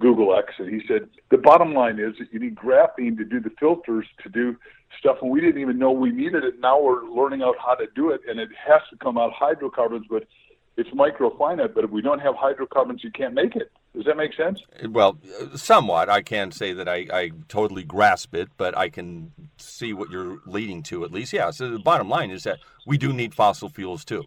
Google 0.00 0.34
X, 0.36 0.54
and 0.58 0.68
he 0.68 0.80
said 0.88 1.08
the 1.30 1.38
bottom 1.38 1.72
line 1.72 2.00
is 2.00 2.14
that 2.18 2.32
you 2.32 2.40
need 2.40 2.56
graphene 2.56 3.16
to 3.18 3.24
do 3.24 3.38
the 3.38 3.50
filters 3.60 4.06
to 4.22 4.28
do 4.28 4.56
stuff, 4.98 5.18
and 5.22 5.30
we 5.30 5.40
didn't 5.40 5.60
even 5.60 5.78
know 5.78 5.92
we 5.92 6.10
needed 6.10 6.42
it. 6.42 6.58
Now 6.58 6.80
we're 6.80 7.04
learning 7.04 7.42
out 7.42 7.54
how 7.64 7.74
to 7.74 7.86
do 7.94 8.10
it, 8.10 8.22
and 8.28 8.40
it 8.40 8.48
has 8.66 8.80
to 8.90 8.96
come 8.96 9.16
out 9.16 9.32
hydrocarbons, 9.32 10.06
but 10.10 10.24
it's 10.76 10.90
microfinite, 10.90 11.74
but 11.74 11.84
if 11.84 11.90
we 11.90 12.00
don't 12.00 12.20
have 12.20 12.34
hydrocarbons, 12.36 13.04
you 13.04 13.10
can't 13.12 13.34
make 13.34 13.54
it. 13.54 13.70
Does 13.94 14.04
that 14.06 14.16
make 14.16 14.32
sense? 14.34 14.62
Well, 14.88 15.18
somewhat. 15.54 16.08
I 16.08 16.22
can't 16.22 16.54
say 16.54 16.72
that 16.72 16.88
I, 16.88 17.06
I 17.12 17.30
totally 17.48 17.82
grasp 17.82 18.34
it, 18.34 18.48
but 18.56 18.76
I 18.78 18.88
can 18.88 19.32
see 19.58 19.92
what 19.92 20.10
you're 20.10 20.38
leading 20.46 20.82
to 20.84 21.04
at 21.04 21.12
least. 21.12 21.32
Yeah, 21.32 21.50
so 21.50 21.70
the 21.70 21.78
bottom 21.78 22.08
line 22.08 22.30
is 22.30 22.44
that 22.44 22.60
we 22.86 22.96
do 22.96 23.12
need 23.12 23.34
fossil 23.34 23.68
fuels 23.68 24.04
too. 24.04 24.24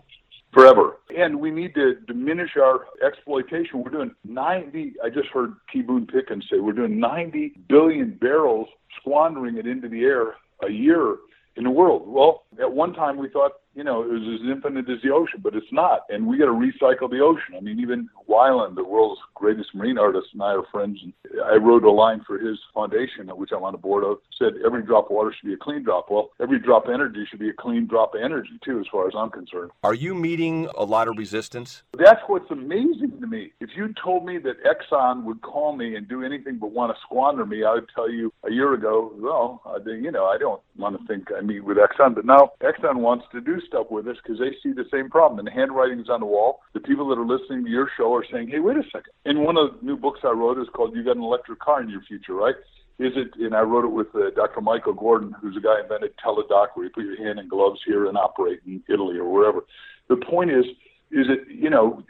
Forever. 0.51 0.92
And 1.15 1.39
we 1.39 1.51
need 1.51 1.75
to 1.75 1.95
diminish 2.07 2.51
our 2.57 2.85
exploitation. 3.05 3.83
We're 3.83 3.91
doing 3.91 4.15
90, 4.23 4.93
I 5.03 5.09
just 5.09 5.29
heard 5.29 5.53
T. 5.71 5.81
Boone 5.81 6.07
Pickens 6.07 6.45
say, 6.51 6.59
we're 6.59 6.73
doing 6.73 6.99
90 6.99 7.53
billion 7.67 8.17
barrels, 8.19 8.67
squandering 8.99 9.57
it 9.57 9.67
into 9.67 9.87
the 9.87 10.03
air 10.03 10.35
a 10.63 10.71
year 10.71 11.17
in 11.55 11.63
the 11.63 11.69
world. 11.69 12.03
Well, 12.07 12.43
at 12.59 12.71
one 12.71 12.93
time 12.93 13.17
we 13.17 13.29
thought 13.29 13.51
you 13.75 13.83
know, 13.83 14.03
it 14.03 14.09
was 14.09 14.39
as 14.41 14.49
infinite 14.49 14.89
as 14.89 15.01
the 15.01 15.11
ocean, 15.11 15.39
but 15.41 15.55
it's 15.55 15.71
not. 15.71 16.01
And 16.09 16.27
we 16.27 16.37
got 16.37 16.45
to 16.45 16.51
recycle 16.51 17.09
the 17.09 17.19
ocean. 17.19 17.55
I 17.57 17.59
mean, 17.59 17.79
even 17.79 18.09
Wyland, 18.29 18.75
the 18.75 18.83
world's 18.83 19.19
greatest 19.33 19.73
marine 19.73 19.97
artist, 19.97 20.27
and 20.33 20.41
I 20.41 20.53
are 20.53 20.63
friends. 20.71 20.99
And 21.03 21.13
I 21.43 21.55
wrote 21.55 21.83
a 21.83 21.91
line 21.91 22.21
for 22.25 22.37
his 22.37 22.59
foundation, 22.73 23.27
which 23.29 23.51
I'm 23.51 23.63
on 23.63 23.73
the 23.73 23.77
board 23.77 24.03
of, 24.03 24.17
said 24.37 24.53
every 24.65 24.83
drop 24.83 25.05
of 25.05 25.11
water 25.11 25.33
should 25.37 25.47
be 25.47 25.53
a 25.53 25.57
clean 25.57 25.83
drop. 25.83 26.09
Well, 26.09 26.29
every 26.41 26.59
drop 26.59 26.85
of 26.85 26.93
energy 26.93 27.25
should 27.29 27.39
be 27.39 27.49
a 27.49 27.53
clean 27.53 27.87
drop 27.87 28.13
of 28.15 28.21
energy, 28.21 28.59
too, 28.63 28.79
as 28.79 28.85
far 28.91 29.07
as 29.07 29.13
I'm 29.17 29.31
concerned. 29.31 29.71
Are 29.83 29.93
you 29.93 30.13
meeting 30.13 30.69
a 30.77 30.83
lot 30.83 31.07
of 31.07 31.17
resistance? 31.17 31.83
That's 31.97 32.21
what's 32.27 32.49
amazing 32.51 33.19
to 33.21 33.27
me. 33.27 33.53
If 33.59 33.71
you 33.75 33.93
told 34.03 34.25
me 34.25 34.37
that 34.39 34.57
Exxon 34.63 35.23
would 35.23 35.41
call 35.41 35.75
me 35.75 35.95
and 35.95 36.07
do 36.07 36.23
anything 36.23 36.57
but 36.59 36.71
want 36.71 36.95
to 36.95 37.01
squander 37.01 37.45
me, 37.45 37.63
I 37.63 37.73
would 37.73 37.89
tell 37.93 38.09
you 38.09 38.31
a 38.43 38.51
year 38.51 38.73
ago, 38.73 39.11
well, 39.15 39.61
I, 39.65 39.77
you 39.89 40.11
know, 40.11 40.25
I 40.25 40.37
don't 40.37 40.61
want 40.77 40.99
to 40.99 41.07
think 41.07 41.29
I 41.35 41.41
meet 41.41 41.63
with 41.63 41.77
Exxon. 41.77 42.15
But 42.15 42.25
now 42.25 42.51
Exxon 42.61 42.97
wants 42.97 43.25
to 43.31 43.41
do 43.41 43.61
stuff 43.67 43.87
with 43.89 44.07
us 44.07 44.17
because 44.23 44.39
they 44.39 44.51
see 44.61 44.73
the 44.73 44.85
same 44.91 45.09
problem. 45.09 45.39
And 45.39 45.47
the 45.47 45.51
handwriting's 45.51 46.09
on 46.09 46.19
the 46.19 46.25
wall. 46.25 46.61
The 46.73 46.79
people 46.79 47.07
that 47.09 47.19
are 47.19 47.25
listening 47.25 47.63
to 47.65 47.69
your 47.69 47.89
show 47.97 48.13
are 48.13 48.25
saying, 48.31 48.49
hey, 48.49 48.59
wait 48.59 48.77
a 48.77 48.83
second. 48.85 49.13
And 49.25 49.43
one 49.43 49.57
of 49.57 49.79
the 49.79 49.85
new 49.85 49.97
books 49.97 50.21
I 50.23 50.31
wrote 50.31 50.59
is 50.59 50.67
called 50.73 50.95
You 50.95 51.03
Got 51.03 51.17
an 51.17 51.23
Electric 51.23 51.59
Car 51.59 51.81
in 51.81 51.89
Your 51.89 52.01
Future, 52.03 52.33
right? 52.33 52.55
Is 52.99 53.13
it, 53.15 53.31
and 53.39 53.55
I 53.55 53.61
wrote 53.61 53.85
it 53.85 53.91
with 53.91 54.13
uh, 54.15 54.29
Dr. 54.35 54.61
Michael 54.61 54.93
Gordon, 54.93 55.35
who's 55.41 55.57
a 55.57 55.59
guy 55.59 55.77
who 55.77 55.83
invented 55.83 56.13
Teladoc, 56.23 56.67
where 56.75 56.85
you 56.85 56.91
put 56.93 57.03
your 57.03 57.17
hand 57.17 57.39
in 57.39 57.47
gloves 57.47 57.81
here 57.85 58.05
and 58.05 58.17
operate 58.17 58.59
in 58.67 58.83
Italy 58.87 59.17
or 59.17 59.27
wherever. 59.31 59.61
The 60.09 60.17
point 60.17 60.51
is, 60.51 60.65
is 61.11 61.25
it, 61.29 61.47
you 61.49 61.69
know, 61.69 62.03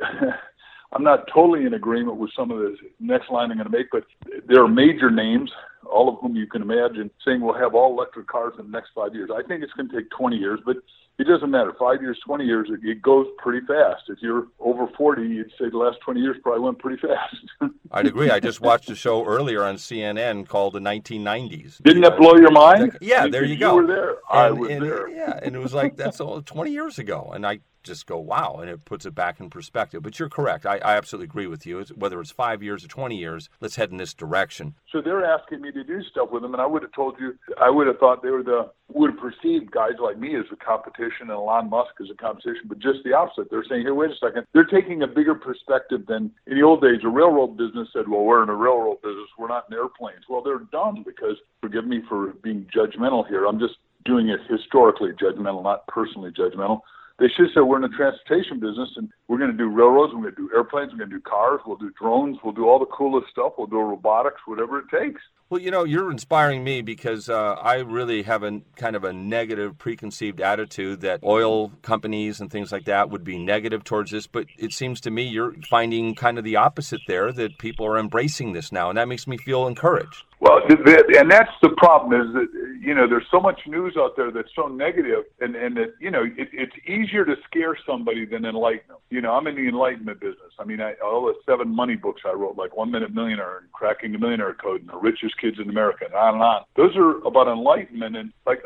I'm 0.92 1.02
not 1.02 1.26
totally 1.32 1.66
in 1.66 1.74
agreement 1.74 2.16
with 2.16 2.30
some 2.34 2.50
of 2.50 2.58
the 2.58 2.76
next 2.98 3.30
line 3.30 3.50
I'm 3.50 3.58
going 3.58 3.70
to 3.70 3.76
make, 3.76 3.88
but 3.92 4.04
there 4.46 4.62
are 4.62 4.68
major 4.68 5.10
names, 5.10 5.50
all 5.90 6.08
of 6.08 6.18
whom 6.20 6.34
you 6.34 6.46
can 6.46 6.62
imagine, 6.62 7.10
saying 7.24 7.40
we'll 7.40 7.58
have 7.58 7.74
all 7.74 7.92
electric 7.92 8.26
cars 8.26 8.54
in 8.58 8.66
the 8.66 8.72
next 8.72 8.90
five 8.94 9.14
years. 9.14 9.30
I 9.34 9.46
think 9.46 9.62
it's 9.62 9.72
going 9.74 9.88
to 9.88 9.96
take 9.96 10.10
20 10.10 10.36
years, 10.36 10.60
but 10.64 10.76
it 11.18 11.24
doesn't 11.24 11.50
matter. 11.50 11.72
Five 11.78 12.00
years, 12.00 12.18
20 12.24 12.44
years, 12.44 12.68
it, 12.70 12.86
it 12.88 13.02
goes 13.02 13.26
pretty 13.38 13.66
fast. 13.66 14.02
If 14.08 14.18
you're 14.22 14.46
over 14.60 14.86
40, 14.96 15.22
you'd 15.22 15.50
say 15.58 15.68
the 15.68 15.76
last 15.76 15.98
20 16.04 16.20
years 16.20 16.36
probably 16.42 16.60
went 16.60 16.78
pretty 16.78 17.00
fast. 17.00 17.72
I'd 17.90 18.06
agree. 18.06 18.30
I 18.30 18.38
just 18.38 18.60
watched 18.60 18.88
a 18.88 18.94
show 18.94 19.24
earlier 19.24 19.64
on 19.64 19.76
CNN 19.76 20.46
called 20.46 20.74
the 20.74 20.78
1990s. 20.78 21.82
Didn't 21.82 22.02
that 22.02 22.18
blow 22.18 22.36
your 22.36 22.52
mind? 22.52 22.96
Yeah, 23.00 23.26
there 23.26 23.44
you 23.44 23.56
go. 23.56 23.70
You 23.70 23.82
were 23.82 23.86
there. 23.86 24.10
And, 24.10 24.18
I 24.30 24.50
was 24.52 24.70
and, 24.70 24.82
there. 24.82 25.08
Yeah, 25.08 25.38
and 25.42 25.56
it 25.56 25.58
was 25.58 25.74
like 25.74 25.96
that's 25.96 26.20
all 26.20 26.40
20 26.40 26.70
years 26.70 26.98
ago, 26.98 27.32
and 27.34 27.44
I 27.44 27.60
just 27.82 28.06
go 28.06 28.18
wow, 28.18 28.58
and 28.60 28.70
it 28.70 28.84
puts 28.84 29.06
it 29.06 29.14
back 29.14 29.40
in 29.40 29.50
perspective. 29.50 30.02
But 30.02 30.18
you're 30.18 30.28
correct. 30.28 30.66
I, 30.66 30.78
I 30.78 30.96
absolutely 30.96 31.24
agree 31.24 31.46
with 31.46 31.66
you. 31.66 31.78
It's, 31.78 31.90
whether 31.90 32.20
it's 32.20 32.30
five 32.30 32.62
years 32.62 32.84
or 32.84 32.88
20 32.88 33.16
years, 33.16 33.48
let's 33.60 33.76
head 33.76 33.90
in 33.90 33.96
this 33.96 34.14
direction. 34.14 34.74
So 34.90 35.00
they're 35.00 35.24
asking 35.24 35.60
me 35.60 35.72
to 35.72 35.84
do 35.84 36.02
stuff 36.04 36.30
with 36.30 36.42
them, 36.42 36.54
and 36.54 36.62
I 36.62 36.66
would 36.66 36.82
have 36.82 36.92
told 36.92 37.16
you, 37.20 37.38
I 37.60 37.70
would 37.70 37.86
have 37.86 37.98
thought 37.98 38.22
they 38.22 38.30
were 38.30 38.42
the 38.42 38.70
would 38.92 39.10
have 39.10 39.20
perceived 39.20 39.70
guys 39.70 39.92
like 40.02 40.18
me 40.18 40.34
as 40.34 40.46
a 40.50 40.56
competition 40.56 41.28
and 41.28 41.30
Elon 41.32 41.68
Musk 41.68 41.92
as 42.00 42.08
a 42.10 42.14
competition, 42.14 42.62
but 42.66 42.78
just 42.78 43.00
the 43.04 43.12
opposite. 43.12 43.50
They're 43.50 43.64
saying, 43.68 43.84
hey, 43.84 43.90
wait 43.90 44.10
a 44.10 44.16
second. 44.16 44.46
They're 44.54 44.64
taking 44.64 45.02
a 45.02 45.06
bigger 45.06 45.34
perspective 45.34 46.06
than 46.06 46.30
in 46.46 46.56
the 46.56 46.62
old 46.62 46.80
days. 46.80 47.00
A 47.04 47.08
railroad 47.08 47.58
business 47.58 47.88
said, 47.92 48.08
well, 48.08 48.24
we're 48.24 48.42
in 48.42 48.48
a 48.48 48.54
railroad 48.54 49.02
business. 49.02 49.28
We're 49.38 49.48
not 49.48 49.66
in 49.70 49.76
airplanes. 49.76 50.24
Well, 50.28 50.42
they're 50.42 50.64
dumb 50.72 51.04
because, 51.04 51.36
forgive 51.60 51.86
me 51.86 52.00
for 52.08 52.32
being 52.42 52.66
judgmental 52.74 53.28
here. 53.28 53.44
I'm 53.44 53.58
just 53.58 53.74
doing 54.04 54.28
it 54.30 54.40
historically 54.48 55.10
judgmental, 55.12 55.62
not 55.62 55.86
personally 55.86 56.30
judgmental. 56.30 56.80
They 57.18 57.26
should 57.36 57.48
say 57.52 57.60
we're 57.60 57.76
in 57.76 57.82
the 57.82 57.96
transportation 57.96 58.60
business 58.60 58.90
and 58.96 59.10
we're 59.26 59.38
going 59.38 59.50
to 59.50 59.56
do 59.56 59.68
railroads, 59.68 60.12
we're 60.14 60.22
going 60.22 60.34
to 60.36 60.48
do 60.48 60.50
airplanes, 60.54 60.92
we're 60.92 60.98
going 60.98 61.10
to 61.10 61.16
do 61.16 61.22
cars, 61.22 61.60
we'll 61.66 61.76
do 61.76 61.90
drones, 62.00 62.38
we'll 62.44 62.54
do 62.54 62.68
all 62.68 62.78
the 62.78 62.86
coolest 62.86 63.28
stuff, 63.30 63.54
we'll 63.58 63.66
do 63.66 63.78
robotics, 63.78 64.40
whatever 64.46 64.78
it 64.78 64.84
takes. 64.88 65.20
Well, 65.50 65.62
you 65.62 65.70
know, 65.70 65.84
you're 65.84 66.10
inspiring 66.10 66.62
me 66.62 66.82
because 66.82 67.30
uh, 67.30 67.54
I 67.54 67.76
really 67.76 68.22
have 68.24 68.42
a 68.42 68.60
kind 68.76 68.94
of 68.94 69.02
a 69.02 69.14
negative 69.14 69.78
preconceived 69.78 70.42
attitude 70.42 71.00
that 71.00 71.24
oil 71.24 71.70
companies 71.80 72.38
and 72.38 72.50
things 72.50 72.70
like 72.70 72.84
that 72.84 73.08
would 73.08 73.24
be 73.24 73.38
negative 73.38 73.82
towards 73.82 74.10
this. 74.10 74.26
But 74.26 74.46
it 74.58 74.72
seems 74.72 75.00
to 75.00 75.10
me 75.10 75.22
you're 75.22 75.54
finding 75.70 76.14
kind 76.14 76.36
of 76.36 76.44
the 76.44 76.56
opposite 76.56 77.00
there 77.08 77.32
that 77.32 77.56
people 77.56 77.86
are 77.86 77.96
embracing 77.96 78.52
this 78.52 78.70
now. 78.72 78.90
And 78.90 78.98
that 78.98 79.08
makes 79.08 79.26
me 79.26 79.38
feel 79.38 79.66
encouraged. 79.66 80.22
Well, 80.40 80.60
and 80.68 81.30
that's 81.30 81.50
the 81.62 81.70
problem 81.78 82.20
is 82.20 82.34
that 82.34 82.67
you 82.88 82.94
know 82.94 83.06
there's 83.06 83.26
so 83.30 83.38
much 83.38 83.60
news 83.66 83.96
out 83.98 84.16
there 84.16 84.30
that's 84.30 84.48
so 84.56 84.66
negative, 84.66 85.24
and 85.40 85.54
and 85.54 85.76
that 85.76 85.92
you 86.00 86.10
know 86.10 86.22
it, 86.24 86.48
it's 86.54 86.72
easier 86.86 87.26
to 87.26 87.34
scare 87.44 87.76
somebody 87.86 88.24
than 88.24 88.46
enlighten 88.46 88.88
them. 88.88 88.96
You 89.10 89.20
know, 89.20 89.32
I'm 89.32 89.46
in 89.46 89.56
the 89.56 89.68
enlightenment 89.68 90.20
business. 90.20 90.52
I 90.58 90.64
mean, 90.64 90.80
I, 90.80 90.94
all 91.04 91.26
the 91.26 91.34
seven 91.44 91.68
money 91.68 91.96
books 91.96 92.22
I 92.24 92.32
wrote, 92.32 92.56
like 92.56 92.74
One 92.78 92.90
Minute 92.90 93.12
Millionaire 93.12 93.58
and 93.58 93.70
Cracking 93.72 94.12
the 94.12 94.18
Millionaire 94.18 94.54
Code 94.54 94.80
and 94.80 94.88
The 94.88 94.96
Richest 94.96 95.38
Kids 95.38 95.58
in 95.62 95.68
America, 95.68 96.06
and 96.06 96.14
on 96.14 96.34
and 96.34 96.42
on. 96.42 96.62
Those 96.76 96.96
are 96.96 97.18
about 97.26 97.46
enlightenment, 97.46 98.16
and 98.16 98.32
like 98.46 98.62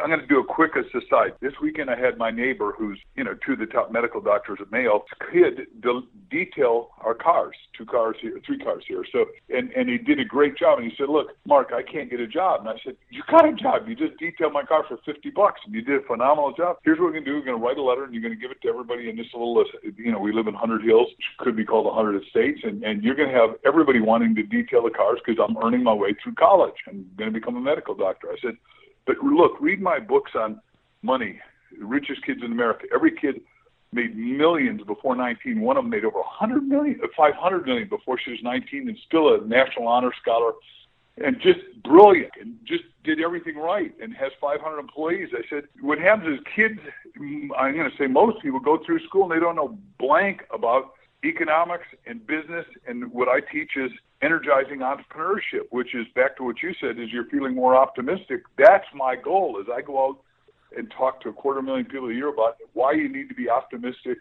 I'm 0.00 0.10
going 0.10 0.20
to 0.20 0.26
do 0.28 0.38
a 0.38 0.44
quick 0.44 0.76
aside. 0.76 1.32
This 1.40 1.54
weekend 1.60 1.90
I 1.90 1.98
had 1.98 2.18
my 2.18 2.30
neighbor, 2.30 2.72
who's 2.78 3.00
you 3.16 3.24
know 3.24 3.34
two 3.44 3.54
of 3.54 3.58
the 3.58 3.66
top 3.66 3.90
medical 3.90 4.20
doctors 4.20 4.58
at 4.60 4.70
Mayo, 4.70 5.04
kid 5.32 5.66
de- 5.80 6.06
detail 6.30 6.90
our 7.00 7.14
cars, 7.14 7.56
two 7.76 7.84
cars 7.84 8.16
here, 8.20 8.38
three 8.46 8.58
cars 8.58 8.84
here. 8.86 9.04
So 9.10 9.26
and 9.50 9.72
and 9.72 9.88
he 9.88 9.98
did 9.98 10.20
a 10.20 10.24
great 10.24 10.56
job, 10.56 10.78
and 10.78 10.88
he 10.88 10.96
said 10.96 11.08
"Look, 11.08 11.28
Mark, 11.46 11.72
I 11.74 11.82
can't 11.82 12.08
get 12.08 12.20
a 12.20 12.28
job." 12.28 12.60
And 12.60 12.68
I 12.68 12.78
said, 12.84 12.96
"You 13.10 13.22
got 13.28 13.44
job. 13.56 13.88
You 13.88 13.94
just 13.94 14.18
detailed 14.18 14.52
my 14.52 14.62
car 14.62 14.84
for 14.88 14.98
fifty 15.04 15.30
bucks, 15.30 15.60
and 15.64 15.74
you 15.74 15.82
did 15.82 16.02
a 16.02 16.06
phenomenal 16.06 16.52
job. 16.52 16.76
Here's 16.84 16.98
what 16.98 17.06
we're 17.06 17.12
gonna 17.12 17.24
do: 17.24 17.34
we're 17.34 17.44
gonna 17.44 17.64
write 17.64 17.78
a 17.78 17.82
letter, 17.82 18.04
and 18.04 18.14
you're 18.14 18.22
gonna 18.22 18.36
give 18.36 18.50
it 18.50 18.60
to 18.62 18.68
everybody 18.68 19.08
in 19.08 19.16
this 19.16 19.26
little 19.32 19.56
list. 19.56 19.70
You 19.82 20.12
know, 20.12 20.18
we 20.18 20.32
live 20.32 20.46
in 20.46 20.54
Hundred 20.54 20.82
Hills, 20.82 21.08
which 21.16 21.26
could 21.38 21.56
be 21.56 21.64
called 21.64 21.86
a 21.86 21.94
Hundred 21.94 22.22
Estates, 22.22 22.60
and 22.64 22.82
and 22.84 23.02
you're 23.02 23.14
gonna 23.14 23.32
have 23.32 23.56
everybody 23.66 24.00
wanting 24.00 24.34
to 24.36 24.42
detail 24.42 24.82
the 24.82 24.90
cars 24.90 25.18
because 25.24 25.42
I'm 25.42 25.56
earning 25.64 25.82
my 25.82 25.94
way 25.94 26.14
through 26.22 26.34
college. 26.34 26.74
I'm 26.88 27.10
gonna 27.16 27.30
become 27.30 27.56
a 27.56 27.60
medical 27.60 27.94
doctor." 27.94 28.28
I 28.30 28.36
said, 28.40 28.56
"But 29.06 29.18
look, 29.22 29.60
read 29.60 29.80
my 29.80 29.98
books 29.98 30.32
on 30.34 30.60
money, 31.02 31.40
richest 31.78 32.24
kids 32.24 32.42
in 32.44 32.52
America. 32.52 32.86
Every 32.94 33.12
kid." 33.12 33.40
made 33.92 34.16
millions 34.16 34.82
before 34.82 35.14
19. 35.14 35.60
One 35.60 35.76
of 35.76 35.84
them 35.84 35.90
made 35.90 36.04
over 36.04 36.18
100 36.18 36.68
million, 36.68 37.00
uh, 37.02 37.06
500 37.16 37.64
million 37.64 37.88
before 37.88 38.18
she 38.18 38.32
was 38.32 38.40
19, 38.42 38.88
and 38.88 38.98
still 39.06 39.34
a 39.34 39.40
National 39.46 39.86
Honor 39.86 40.12
Scholar 40.20 40.52
and 41.18 41.40
just 41.40 41.60
brilliant 41.82 42.32
and 42.40 42.54
just 42.64 42.84
did 43.06 43.20
everything 43.20 43.56
right 43.56 43.94
and 44.02 44.14
has 44.14 44.32
500 44.40 44.78
employees. 44.78 45.28
I 45.32 45.42
said, 45.48 45.64
what 45.80 45.98
happens 45.98 46.38
is 46.38 46.44
kids, 46.54 46.78
I'm 47.16 47.74
going 47.74 47.90
to 47.90 47.96
say 47.98 48.06
most 48.06 48.42
people 48.42 48.60
go 48.60 48.78
through 48.84 49.00
school 49.06 49.24
and 49.24 49.32
they 49.32 49.40
don't 49.40 49.56
know 49.56 49.78
blank 49.98 50.42
about 50.52 50.92
economics 51.24 51.86
and 52.06 52.26
business. 52.26 52.66
And 52.86 53.12
what 53.12 53.28
I 53.28 53.40
teach 53.40 53.76
is 53.76 53.90
energizing 54.22 54.80
entrepreneurship, 54.80 55.66
which 55.70 55.94
is 55.94 56.06
back 56.14 56.36
to 56.38 56.44
what 56.44 56.62
you 56.62 56.74
said, 56.80 56.98
is 56.98 57.12
you're 57.12 57.30
feeling 57.30 57.54
more 57.54 57.76
optimistic. 57.76 58.42
That's 58.58 58.86
my 58.94 59.16
goal 59.16 59.58
as 59.60 59.66
I 59.72 59.80
go 59.80 60.08
out 60.08 60.18
and 60.76 60.90
talk 60.90 61.20
to 61.22 61.28
a 61.30 61.32
quarter 61.32 61.62
million 61.62 61.86
people 61.86 62.10
a 62.10 62.14
year 62.14 62.28
about 62.28 62.56
why 62.74 62.92
you 62.92 63.08
need 63.08 63.28
to 63.28 63.34
be 63.34 63.48
optimistic 63.48 64.18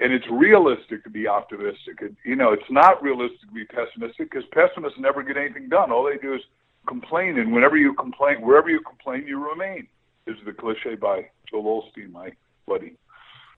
and 0.00 0.12
it's 0.12 0.26
realistic 0.30 1.04
to 1.04 1.10
be 1.10 1.28
optimistic. 1.28 2.00
And, 2.00 2.16
you 2.24 2.34
know, 2.34 2.52
it's 2.52 2.70
not 2.70 3.02
realistic 3.02 3.40
to 3.40 3.54
be 3.54 3.64
pessimistic 3.64 4.30
because 4.30 4.44
pessimists 4.52 4.98
never 4.98 5.22
get 5.22 5.36
anything 5.36 5.68
done. 5.68 5.92
All 5.92 6.04
they 6.04 6.18
do 6.18 6.34
is 6.34 6.40
complain, 6.86 7.38
and 7.38 7.52
whenever 7.52 7.76
you 7.76 7.94
complain, 7.94 8.40
wherever 8.40 8.70
you 8.70 8.80
complain, 8.80 9.26
you 9.26 9.46
remain. 9.48 9.86
Is 10.26 10.36
the 10.46 10.52
cliche 10.52 10.94
by 10.94 11.28
Joel 11.50 11.82
Osteen, 11.82 12.10
my 12.10 12.32
buddy. 12.66 12.96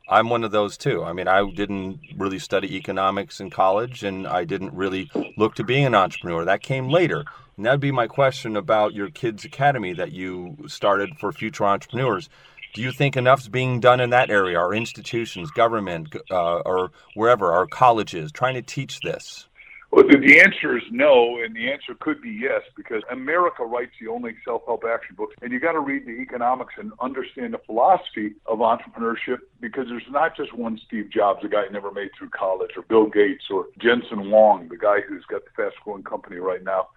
I'm 0.08 0.28
one 0.30 0.44
of 0.44 0.52
those 0.52 0.76
too. 0.76 1.02
I 1.02 1.12
mean, 1.12 1.26
I 1.26 1.48
didn't 1.50 2.00
really 2.16 2.38
study 2.38 2.76
economics 2.76 3.40
in 3.40 3.50
college 3.50 4.04
and 4.04 4.26
I 4.26 4.44
didn't 4.44 4.74
really 4.74 5.10
look 5.36 5.56
to 5.56 5.64
being 5.64 5.84
an 5.84 5.94
entrepreneur. 5.94 6.44
That 6.44 6.62
came 6.62 6.88
later. 6.88 7.24
And 7.56 7.66
that'd 7.66 7.80
be 7.80 7.90
my 7.90 8.06
question 8.06 8.56
about 8.56 8.94
your 8.94 9.10
kids' 9.10 9.44
academy 9.44 9.92
that 9.94 10.12
you 10.12 10.56
started 10.68 11.16
for 11.18 11.32
future 11.32 11.64
entrepreneurs. 11.64 12.28
Do 12.74 12.82
you 12.82 12.92
think 12.92 13.16
enough's 13.16 13.48
being 13.48 13.80
done 13.80 14.00
in 14.00 14.10
that 14.10 14.30
area? 14.30 14.58
Our 14.58 14.74
institutions, 14.74 15.50
government, 15.50 16.14
uh, 16.30 16.58
or 16.58 16.90
wherever, 17.14 17.50
our 17.52 17.66
colleges, 17.66 18.30
trying 18.30 18.54
to 18.54 18.62
teach 18.62 19.00
this? 19.00 19.48
Well, 19.96 20.04
the 20.06 20.40
answer 20.40 20.76
is 20.76 20.82
no, 20.90 21.38
and 21.42 21.56
the 21.56 21.72
answer 21.72 21.94
could 21.98 22.20
be 22.20 22.28
yes, 22.28 22.60
because 22.76 23.02
America 23.10 23.64
writes 23.64 23.92
the 23.98 24.08
only 24.08 24.36
self-help 24.44 24.84
action 24.84 25.16
books, 25.16 25.34
and 25.40 25.50
you 25.50 25.58
got 25.58 25.72
to 25.72 25.80
read 25.80 26.04
the 26.04 26.20
economics 26.20 26.74
and 26.76 26.92
understand 27.00 27.54
the 27.54 27.60
philosophy 27.64 28.34
of 28.44 28.58
entrepreneurship, 28.58 29.38
because 29.58 29.86
there's 29.88 30.02
not 30.10 30.36
just 30.36 30.52
one 30.52 30.78
Steve 30.86 31.08
Jobs, 31.10 31.40
the 31.40 31.48
guy 31.48 31.64
who 31.64 31.72
never 31.72 31.90
made 31.90 32.10
through 32.18 32.28
college, 32.28 32.72
or 32.76 32.82
Bill 32.82 33.06
Gates, 33.06 33.44
or 33.50 33.68
Jensen 33.78 34.28
Huang, 34.28 34.68
the 34.68 34.76
guy 34.76 35.00
who's 35.00 35.24
got 35.30 35.40
the 35.46 35.50
fast-growing 35.56 36.02
company 36.02 36.36
right 36.36 36.62
now 36.62 36.88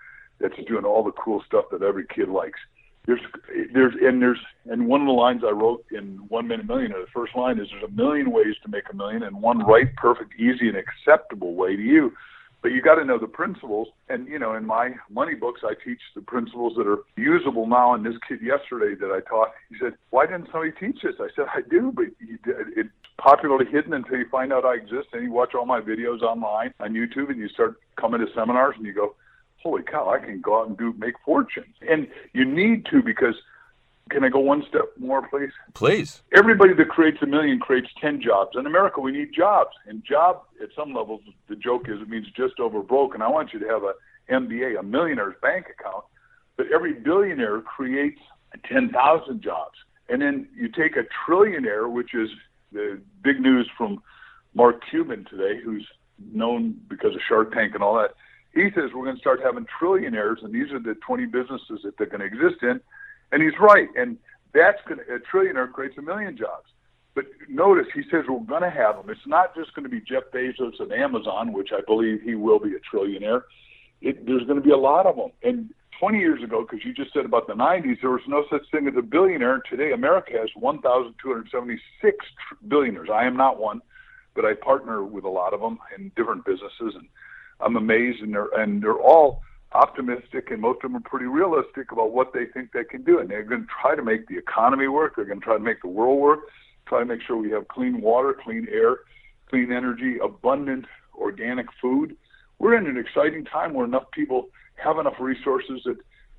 that's 0.41 0.61
doing 0.67 0.83
all 0.83 1.01
the 1.01 1.13
cool 1.13 1.41
stuff 1.47 1.67
that 1.71 1.81
every 1.81 2.05
kid 2.13 2.27
likes. 2.27 2.59
There's, 3.05 3.21
there's, 3.73 3.93
and 4.01 4.21
there's, 4.21 4.41
and 4.65 4.87
one 4.87 4.99
of 4.99 5.07
the 5.07 5.13
lines 5.13 5.43
I 5.47 5.51
wrote 5.51 5.85
in 5.89 6.17
One 6.27 6.49
Minute 6.49 6.67
Millionaire, 6.67 6.99
the 6.99 7.11
first 7.13 7.33
line 7.33 7.59
is, 7.59 7.69
"There's 7.71 7.89
a 7.89 7.95
million 7.95 8.29
ways 8.31 8.55
to 8.63 8.69
make 8.69 8.91
a 8.91 8.95
million, 8.95 9.23
and 9.23 9.41
one 9.41 9.59
right, 9.59 9.95
perfect, 9.95 10.33
easy, 10.37 10.67
and 10.67 10.75
acceptable 10.75 11.55
way 11.55 11.77
to 11.77 11.81
you." 11.81 12.11
But 12.61 12.71
you 12.71 12.81
got 12.81 12.95
to 12.95 13.05
know 13.05 13.17
the 13.17 13.27
principles. 13.27 13.87
And, 14.09 14.27
you 14.27 14.37
know, 14.37 14.55
in 14.55 14.65
my 14.65 14.91
money 15.09 15.33
books, 15.33 15.61
I 15.63 15.73
teach 15.83 16.01
the 16.13 16.21
principles 16.21 16.73
that 16.77 16.87
are 16.87 16.99
usable 17.15 17.67
now. 17.67 17.93
And 17.93 18.05
this 18.05 18.15
kid 18.27 18.41
yesterday 18.41 18.95
that 18.99 19.11
I 19.11 19.21
taught, 19.29 19.49
he 19.69 19.77
said, 19.79 19.93
Why 20.09 20.25
didn't 20.25 20.49
somebody 20.51 20.71
teach 20.71 21.01
this? 21.01 21.15
I 21.19 21.29
said, 21.35 21.45
I 21.53 21.61
do, 21.69 21.91
but 21.93 22.05
it's 22.19 22.89
popularly 23.17 23.65
hidden 23.71 23.93
until 23.93 24.17
you 24.17 24.27
find 24.29 24.51
out 24.51 24.65
I 24.65 24.75
exist. 24.75 25.09
And 25.13 25.23
you 25.23 25.31
watch 25.31 25.55
all 25.55 25.65
my 25.65 25.79
videos 25.79 26.21
online 26.21 26.73
on 26.79 26.93
YouTube 26.93 27.29
and 27.29 27.39
you 27.39 27.47
start 27.49 27.79
coming 27.99 28.19
to 28.19 28.27
seminars 28.35 28.75
and 28.77 28.85
you 28.85 28.93
go, 28.93 29.15
Holy 29.61 29.83
cow, 29.83 30.09
I 30.09 30.19
can 30.19 30.39
go 30.41 30.61
out 30.61 30.67
and 30.67 30.77
do 30.77 30.93
make 30.97 31.15
fortunes. 31.25 31.75
And 31.87 32.07
you 32.33 32.45
need 32.45 32.85
to 32.91 33.01
because 33.01 33.35
can 34.09 34.23
I 34.23 34.29
go 34.29 34.39
one 34.39 34.63
step 34.67 34.85
more, 34.97 35.27
please? 35.27 35.51
Please. 35.73 36.21
Everybody 36.35 36.73
that 36.73 36.89
creates 36.89 37.17
a 37.21 37.25
million 37.25 37.59
creates 37.59 37.89
10 38.01 38.21
jobs. 38.21 38.51
In 38.55 38.65
America, 38.65 38.99
we 38.99 39.11
need 39.11 39.33
jobs. 39.33 39.71
And 39.87 40.03
job, 40.03 40.41
at 40.61 40.69
some 40.75 40.93
levels, 40.93 41.21
the 41.47 41.55
joke 41.55 41.87
is 41.87 42.01
it 42.01 42.09
means 42.09 42.27
just 42.35 42.59
over 42.59 42.81
broke. 42.81 43.13
And 43.13 43.23
I 43.23 43.29
want 43.29 43.53
you 43.53 43.59
to 43.59 43.67
have 43.67 43.83
a 43.83 43.93
MBA, 44.31 44.79
a 44.79 44.83
millionaire's 44.83 45.35
bank 45.41 45.67
account. 45.79 46.03
But 46.57 46.67
every 46.73 46.93
billionaire 46.93 47.61
creates 47.61 48.19
10,000 48.67 49.41
jobs. 49.41 49.77
And 50.09 50.21
then 50.21 50.49
you 50.55 50.69
take 50.69 50.95
a 50.95 51.03
trillionaire, 51.25 51.91
which 51.91 52.13
is 52.13 52.29
the 52.71 52.99
big 53.23 53.39
news 53.39 53.69
from 53.77 54.01
Mark 54.53 54.81
Cuban 54.89 55.25
today, 55.29 55.59
who's 55.63 55.87
known 56.33 56.79
because 56.89 57.13
of 57.15 57.21
Shark 57.27 57.53
Tank 57.53 57.75
and 57.75 57.83
all 57.83 57.95
that. 57.95 58.11
He 58.53 58.69
says 58.75 58.89
we're 58.95 59.05
going 59.05 59.15
to 59.15 59.21
start 59.21 59.41
having 59.43 59.65
trillionaires, 59.79 60.43
and 60.43 60.53
these 60.53 60.71
are 60.71 60.79
the 60.79 60.95
20 61.05 61.27
businesses 61.27 61.81
that 61.83 61.97
they're 61.97 62.07
going 62.07 62.21
to 62.21 62.25
exist 62.25 62.63
in 62.63 62.81
and 63.31 63.41
he's 63.41 63.57
right. 63.59 63.89
And 63.95 64.17
that's 64.53 64.79
going 64.87 64.99
to, 64.99 65.15
a 65.15 65.19
trillionaire 65.19 65.71
creates 65.71 65.97
a 65.97 66.01
million 66.01 66.37
jobs. 66.37 66.67
But 67.15 67.25
notice 67.49 67.87
he 67.93 68.03
says 68.03 68.25
we're 68.27 68.39
going 68.39 68.61
to 68.61 68.69
have 68.69 68.95
them. 68.95 69.09
It's 69.09 69.27
not 69.27 69.55
just 69.55 69.73
going 69.73 69.83
to 69.83 69.89
be 69.89 69.99
Jeff 69.99 70.23
Bezos 70.33 70.79
and 70.79 70.91
Amazon, 70.91 71.53
which 71.53 71.69
I 71.73 71.81
believe 71.85 72.21
he 72.21 72.35
will 72.35 72.59
be 72.59 72.73
a 72.75 72.95
trillionaire. 72.95 73.43
It, 74.01 74.25
there's 74.25 74.43
going 74.43 74.55
to 74.59 74.65
be 74.65 74.71
a 74.71 74.77
lot 74.77 75.05
of 75.05 75.15
them. 75.15 75.31
And 75.43 75.73
20 75.99 76.17
years 76.17 76.41
ago, 76.41 76.61
because 76.61 76.85
you 76.85 76.93
just 76.93 77.13
said 77.13 77.25
about 77.25 77.47
the 77.47 77.53
90s, 77.53 77.99
there 78.01 78.11
was 78.11 78.21
no 78.27 78.45
such 78.49 78.61
thing 78.71 78.87
as 78.87 78.93
a 78.97 79.01
billionaire. 79.01 79.61
Today, 79.69 79.91
America 79.91 80.31
has 80.39 80.49
1,276 80.55 82.25
billionaires. 82.67 83.09
I 83.13 83.25
am 83.25 83.35
not 83.35 83.59
one, 83.59 83.81
but 84.33 84.45
I 84.45 84.53
partner 84.53 85.03
with 85.03 85.25
a 85.25 85.29
lot 85.29 85.53
of 85.53 85.59
them 85.59 85.77
in 85.97 86.11
different 86.15 86.45
businesses, 86.45 86.95
and 86.95 87.07
I'm 87.59 87.75
amazed. 87.75 88.21
And 88.21 88.33
they're 88.33 88.47
and 88.55 88.81
they're 88.81 88.93
all 88.99 89.41
optimistic 89.73 90.49
and 90.51 90.61
most 90.61 90.77
of 90.77 90.91
them 90.91 90.97
are 90.97 91.09
pretty 91.09 91.25
realistic 91.25 91.91
about 91.91 92.11
what 92.11 92.33
they 92.33 92.45
think 92.45 92.71
they 92.71 92.83
can 92.83 93.03
do. 93.03 93.19
And 93.19 93.29
they're 93.29 93.43
going 93.43 93.61
to 93.61 93.67
try 93.81 93.95
to 93.95 94.03
make 94.03 94.27
the 94.27 94.37
economy 94.37 94.87
work. 94.87 95.15
They're 95.15 95.25
going 95.25 95.39
to 95.39 95.45
try 95.45 95.55
to 95.55 95.63
make 95.63 95.81
the 95.81 95.87
world 95.87 96.19
work, 96.19 96.39
try 96.87 96.99
to 96.99 97.05
make 97.05 97.21
sure 97.21 97.37
we 97.37 97.51
have 97.51 97.67
clean 97.67 98.01
water, 98.01 98.33
clean 98.33 98.67
air, 98.71 98.97
clean 99.49 99.71
energy, 99.71 100.17
abundant 100.23 100.85
organic 101.15 101.67
food. 101.81 102.15
We're 102.57 102.75
in 102.75 102.87
an 102.87 102.97
exciting 102.97 103.45
time 103.45 103.73
where 103.73 103.85
enough 103.85 104.09
people 104.11 104.49
have 104.75 104.97
enough 104.97 105.19
resources 105.19 105.81
that 105.85 105.97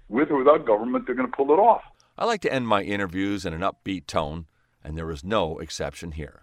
with 0.09 0.31
or 0.31 0.39
without 0.39 0.67
government, 0.67 1.07
they're 1.07 1.15
going 1.15 1.31
to 1.31 1.37
pull 1.37 1.53
it 1.53 1.59
off. 1.59 1.83
I 2.19 2.25
like 2.25 2.41
to 2.43 2.53
end 2.53 2.67
my 2.67 2.83
interviews 2.83 3.47
in 3.47 3.55
an 3.55 3.61
upbeat 3.61 4.07
tone, 4.07 4.47
and 4.85 4.99
there 4.99 5.11
is 5.11 5.25
no 5.25 5.59
exception 5.59 6.13
here. 6.13 6.43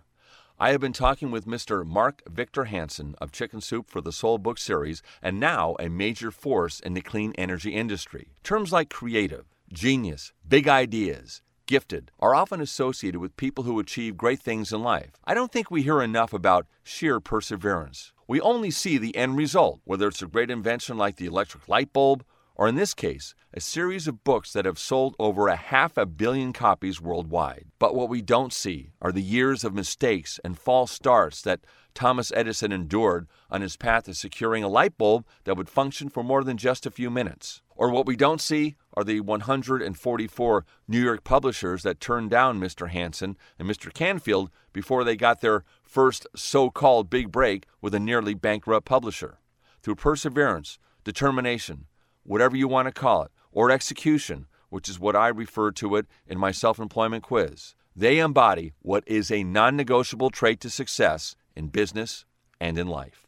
I 0.60 0.72
have 0.72 0.82
been 0.82 0.92
talking 0.92 1.30
with 1.30 1.46
Mr. 1.46 1.86
Mark 1.86 2.24
Victor 2.28 2.66
Hansen 2.66 3.14
of 3.22 3.32
Chicken 3.32 3.62
Soup 3.62 3.88
for 3.88 4.02
the 4.02 4.12
Soul 4.12 4.40
book 4.40 4.58
series 4.58 5.04
and 5.22 5.40
now 5.40 5.76
a 5.80 5.88
major 5.88 6.32
force 6.32 6.80
in 6.80 6.96
the 6.96 7.02
clean 7.02 7.32
energy 7.38 7.76
industry. 7.76 8.30
Terms 8.42 8.72
like 8.72 8.90
creative, 8.90 9.46
genius, 9.72 10.34
big 10.48 10.68
ideas, 10.68 11.44
gifted 11.68 12.10
are 12.20 12.34
often 12.34 12.60
associated 12.60 13.20
with 13.20 13.38
people 13.38 13.66
who 13.66 13.80
achieve 13.80 14.18
great 14.18 14.40
things 14.40 14.74
in 14.74 14.82
life. 14.82 15.12
I 15.26 15.36
don't 15.36 15.52
think 15.52 15.70
we 15.70 15.84
hear 15.84 16.02
enough 16.02 16.34
about 16.34 16.66
sheer 16.82 17.20
perseverance. 17.20 18.12
We 18.28 18.42
only 18.42 18.72
see 18.72 18.98
the 18.98 19.16
end 19.16 19.38
result, 19.38 19.82
whether 19.84 20.08
it's 20.08 20.24
a 20.24 20.28
great 20.28 20.50
invention 20.50 20.98
like 20.98 21.18
the 21.18 21.28
electric 21.28 21.70
light 21.70 21.94
bulb 21.94 22.26
or 22.58 22.68
in 22.68 22.76
this 22.76 22.96
case, 22.96 23.36
a 23.54 23.62
series 23.62 24.08
of 24.08 24.24
books 24.24 24.52
that 24.52 24.66
have 24.66 24.80
sold 24.80 25.16
over 25.20 25.48
a 25.48 25.56
half 25.56 25.96
a 25.96 26.08
billion 26.08 26.52
copies 26.52 27.00
worldwide. 27.00 27.68
But 27.78 27.96
what 27.96 28.10
we 28.10 28.22
don't 28.22 28.52
see 28.52 28.90
are 29.00 29.12
the 29.12 29.22
years 29.22 29.64
of 29.64 29.76
mistakes 29.76 30.40
and 30.44 30.58
false 30.58 30.92
starts 30.92 31.44
that 31.44 31.62
Thomas 31.94 32.32
Edison 32.36 32.72
endured 32.72 33.28
on 33.52 33.62
his 33.62 33.78
path 33.78 34.06
to 34.06 34.16
securing 34.16 34.64
a 34.64 34.68
light 34.68 34.98
bulb 34.98 35.26
that 35.44 35.56
would 35.56 35.70
function 35.70 36.10
for 36.10 36.24
more 36.24 36.44
than 36.44 36.58
just 36.58 36.88
a 36.88 36.92
few 36.92 37.12
minutes. 37.12 37.62
Or 37.76 37.92
what 37.92 38.08
we 38.08 38.16
don't 38.16 38.42
see 38.42 38.76
are 38.96 39.04
the 39.04 39.22
144 39.22 40.66
New 40.88 41.04
York 41.04 41.24
publishers 41.24 41.84
that 41.84 42.00
turned 42.00 42.32
down 42.32 42.60
Mr. 42.60 42.90
Hansen 42.90 43.38
and 43.60 43.70
Mr. 43.70 43.94
Canfield 43.94 44.50
before 44.74 45.04
they 45.04 45.16
got 45.16 45.42
their 45.42 45.64
first 45.84 46.26
so 46.36 46.72
called 46.72 47.10
big 47.10 47.32
break 47.32 47.68
with 47.82 47.94
a 47.94 48.00
nearly 48.00 48.34
bankrupt 48.34 48.88
publisher. 48.88 49.38
Through 49.84 49.96
perseverance, 49.96 50.80
determination, 51.04 51.86
whatever 52.28 52.56
you 52.56 52.68
want 52.68 52.88
to 52.88 52.92
call 52.92 53.24
it, 53.24 53.32
or 53.52 53.72
execution, 53.72 54.46
which 54.70 54.88
is 54.88 55.00
what 55.00 55.16
I 55.16 55.30
refer 55.30 55.72
to 55.72 55.96
it 55.96 56.06
in 56.28 56.38
my 56.38 56.52
self 56.52 56.78
employment 56.78 57.24
quiz. 57.24 57.74
They 57.96 58.20
embody 58.20 58.74
what 58.82 59.04
is 59.08 59.32
a 59.32 59.44
non 59.44 59.76
negotiable 59.76 60.30
trait 60.30 60.60
to 60.62 60.70
success 60.70 61.36
in 61.56 61.70
business 61.70 62.26
and 62.60 62.78
in 62.78 62.88
life. 62.88 63.24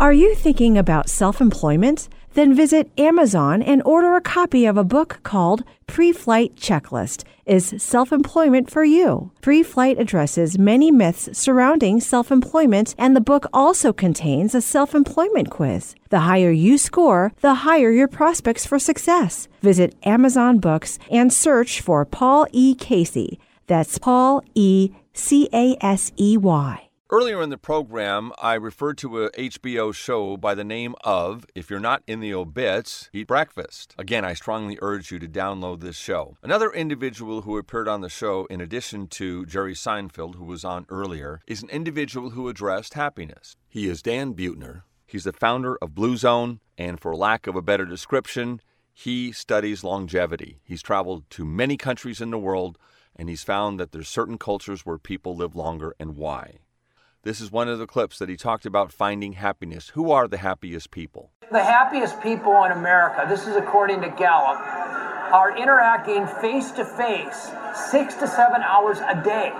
Are 0.00 0.12
you 0.12 0.34
thinking 0.34 0.76
about 0.76 1.08
self 1.08 1.40
employment? 1.40 2.10
Then 2.34 2.52
visit 2.52 2.90
Amazon 2.98 3.62
and 3.62 3.80
order 3.84 4.16
a 4.16 4.20
copy 4.20 4.66
of 4.66 4.76
a 4.76 4.82
book 4.84 5.20
called 5.22 5.62
Pre 5.86 6.12
Flight 6.12 6.56
Checklist 6.56 7.22
Is 7.46 7.74
Self 7.78 8.12
Employment 8.12 8.68
for 8.68 8.84
You? 8.84 9.30
Pre 9.40 9.62
Flight 9.62 10.00
addresses 10.00 10.58
many 10.58 10.90
myths 10.90 11.28
surrounding 11.32 12.00
self 12.00 12.32
employment, 12.32 12.96
and 12.98 13.14
the 13.14 13.20
book 13.20 13.46
also 13.52 13.92
contains 13.92 14.52
a 14.52 14.60
self 14.60 14.96
employment 14.96 15.50
quiz. 15.50 15.94
The 16.10 16.20
higher 16.20 16.50
you 16.50 16.76
score, 16.76 17.32
the 17.40 17.54
higher 17.54 17.90
your 17.90 18.08
prospects 18.08 18.66
for 18.66 18.80
success. 18.80 19.46
Visit 19.62 19.94
Amazon 20.04 20.58
Books 20.58 20.98
and 21.10 21.32
search 21.32 21.80
for 21.80 22.04
Paul 22.04 22.48
E. 22.50 22.74
Casey. 22.74 23.38
That's 23.68 23.98
Paul 23.98 24.42
E. 24.54 24.90
C 25.12 25.48
A 25.52 25.76
S 25.80 26.10
E 26.18 26.36
Y. 26.36 26.88
Earlier 27.16 27.40
in 27.42 27.50
the 27.50 27.56
program, 27.56 28.32
I 28.42 28.54
referred 28.54 28.98
to 28.98 29.22
a 29.22 29.30
HBO 29.30 29.94
show 29.94 30.36
by 30.36 30.56
the 30.56 30.64
name 30.64 30.96
of 31.04 31.46
If 31.54 31.70
You're 31.70 31.78
Not 31.78 32.02
in 32.08 32.18
the 32.18 32.34
Obits, 32.34 33.08
Eat 33.12 33.28
Breakfast. 33.28 33.94
Again, 33.96 34.24
I 34.24 34.34
strongly 34.34 34.80
urge 34.82 35.12
you 35.12 35.20
to 35.20 35.28
download 35.28 35.78
this 35.78 35.94
show. 35.94 36.36
Another 36.42 36.72
individual 36.72 37.42
who 37.42 37.56
appeared 37.56 37.86
on 37.86 38.00
the 38.00 38.08
show, 38.08 38.46
in 38.46 38.60
addition 38.60 39.06
to 39.10 39.46
Jerry 39.46 39.74
Seinfeld, 39.74 40.34
who 40.34 40.44
was 40.44 40.64
on 40.64 40.86
earlier, 40.88 41.40
is 41.46 41.62
an 41.62 41.70
individual 41.70 42.30
who 42.30 42.48
addressed 42.48 42.94
happiness. 42.94 43.54
He 43.68 43.88
is 43.88 44.02
Dan 44.02 44.34
Buettner. 44.34 44.82
He's 45.06 45.22
the 45.22 45.32
founder 45.32 45.76
of 45.76 45.94
Blue 45.94 46.16
Zone, 46.16 46.58
and 46.76 46.98
for 46.98 47.14
lack 47.14 47.46
of 47.46 47.54
a 47.54 47.62
better 47.62 47.84
description, 47.84 48.60
he 48.92 49.30
studies 49.30 49.84
longevity. 49.84 50.58
He's 50.64 50.82
traveled 50.82 51.30
to 51.30 51.44
many 51.44 51.76
countries 51.76 52.20
in 52.20 52.32
the 52.32 52.38
world, 52.38 52.76
and 53.14 53.28
he's 53.28 53.44
found 53.44 53.78
that 53.78 53.92
there's 53.92 54.08
certain 54.08 54.36
cultures 54.36 54.84
where 54.84 54.98
people 54.98 55.36
live 55.36 55.54
longer 55.54 55.94
and 56.00 56.16
why. 56.16 56.58
This 57.24 57.40
is 57.40 57.50
one 57.50 57.70
of 57.70 57.78
the 57.78 57.86
clips 57.86 58.18
that 58.18 58.28
he 58.28 58.36
talked 58.36 58.66
about 58.66 58.92
finding 58.92 59.32
happiness. 59.32 59.88
Who 59.94 60.10
are 60.10 60.28
the 60.28 60.36
happiest 60.36 60.90
people? 60.90 61.30
The 61.50 61.64
happiest 61.64 62.20
people 62.20 62.64
in 62.64 62.72
America, 62.72 63.24
this 63.26 63.46
is 63.46 63.56
according 63.56 64.02
to 64.02 64.10
Gallup, 64.10 64.60
are 64.60 65.56
interacting 65.56 66.26
face 66.26 66.70
to 66.72 66.84
face 66.84 67.48
six 67.90 68.12
to 68.16 68.28
seven 68.28 68.60
hours 68.60 68.98
a 68.98 69.22
day. 69.24 69.52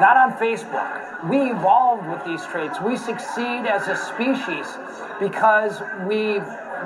not 0.00 0.16
on 0.16 0.32
Facebook. 0.38 1.28
We 1.30 1.52
evolved 1.52 2.08
with 2.08 2.24
these 2.24 2.44
traits. 2.46 2.80
We 2.80 2.96
succeed 2.96 3.66
as 3.66 3.86
a 3.86 3.94
species 3.94 4.66
because 5.20 5.80
we 6.08 6.38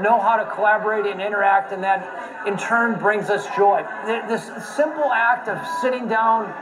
know 0.02 0.20
how 0.20 0.36
to 0.36 0.44
collaborate 0.54 1.06
and 1.06 1.22
interact, 1.22 1.72
and 1.72 1.82
that 1.84 2.46
in 2.46 2.58
turn 2.58 2.98
brings 2.98 3.30
us 3.30 3.46
joy. 3.56 3.82
This 4.28 4.44
simple 4.76 5.10
act 5.10 5.48
of 5.48 5.56
sitting 5.80 6.06
down 6.06 6.52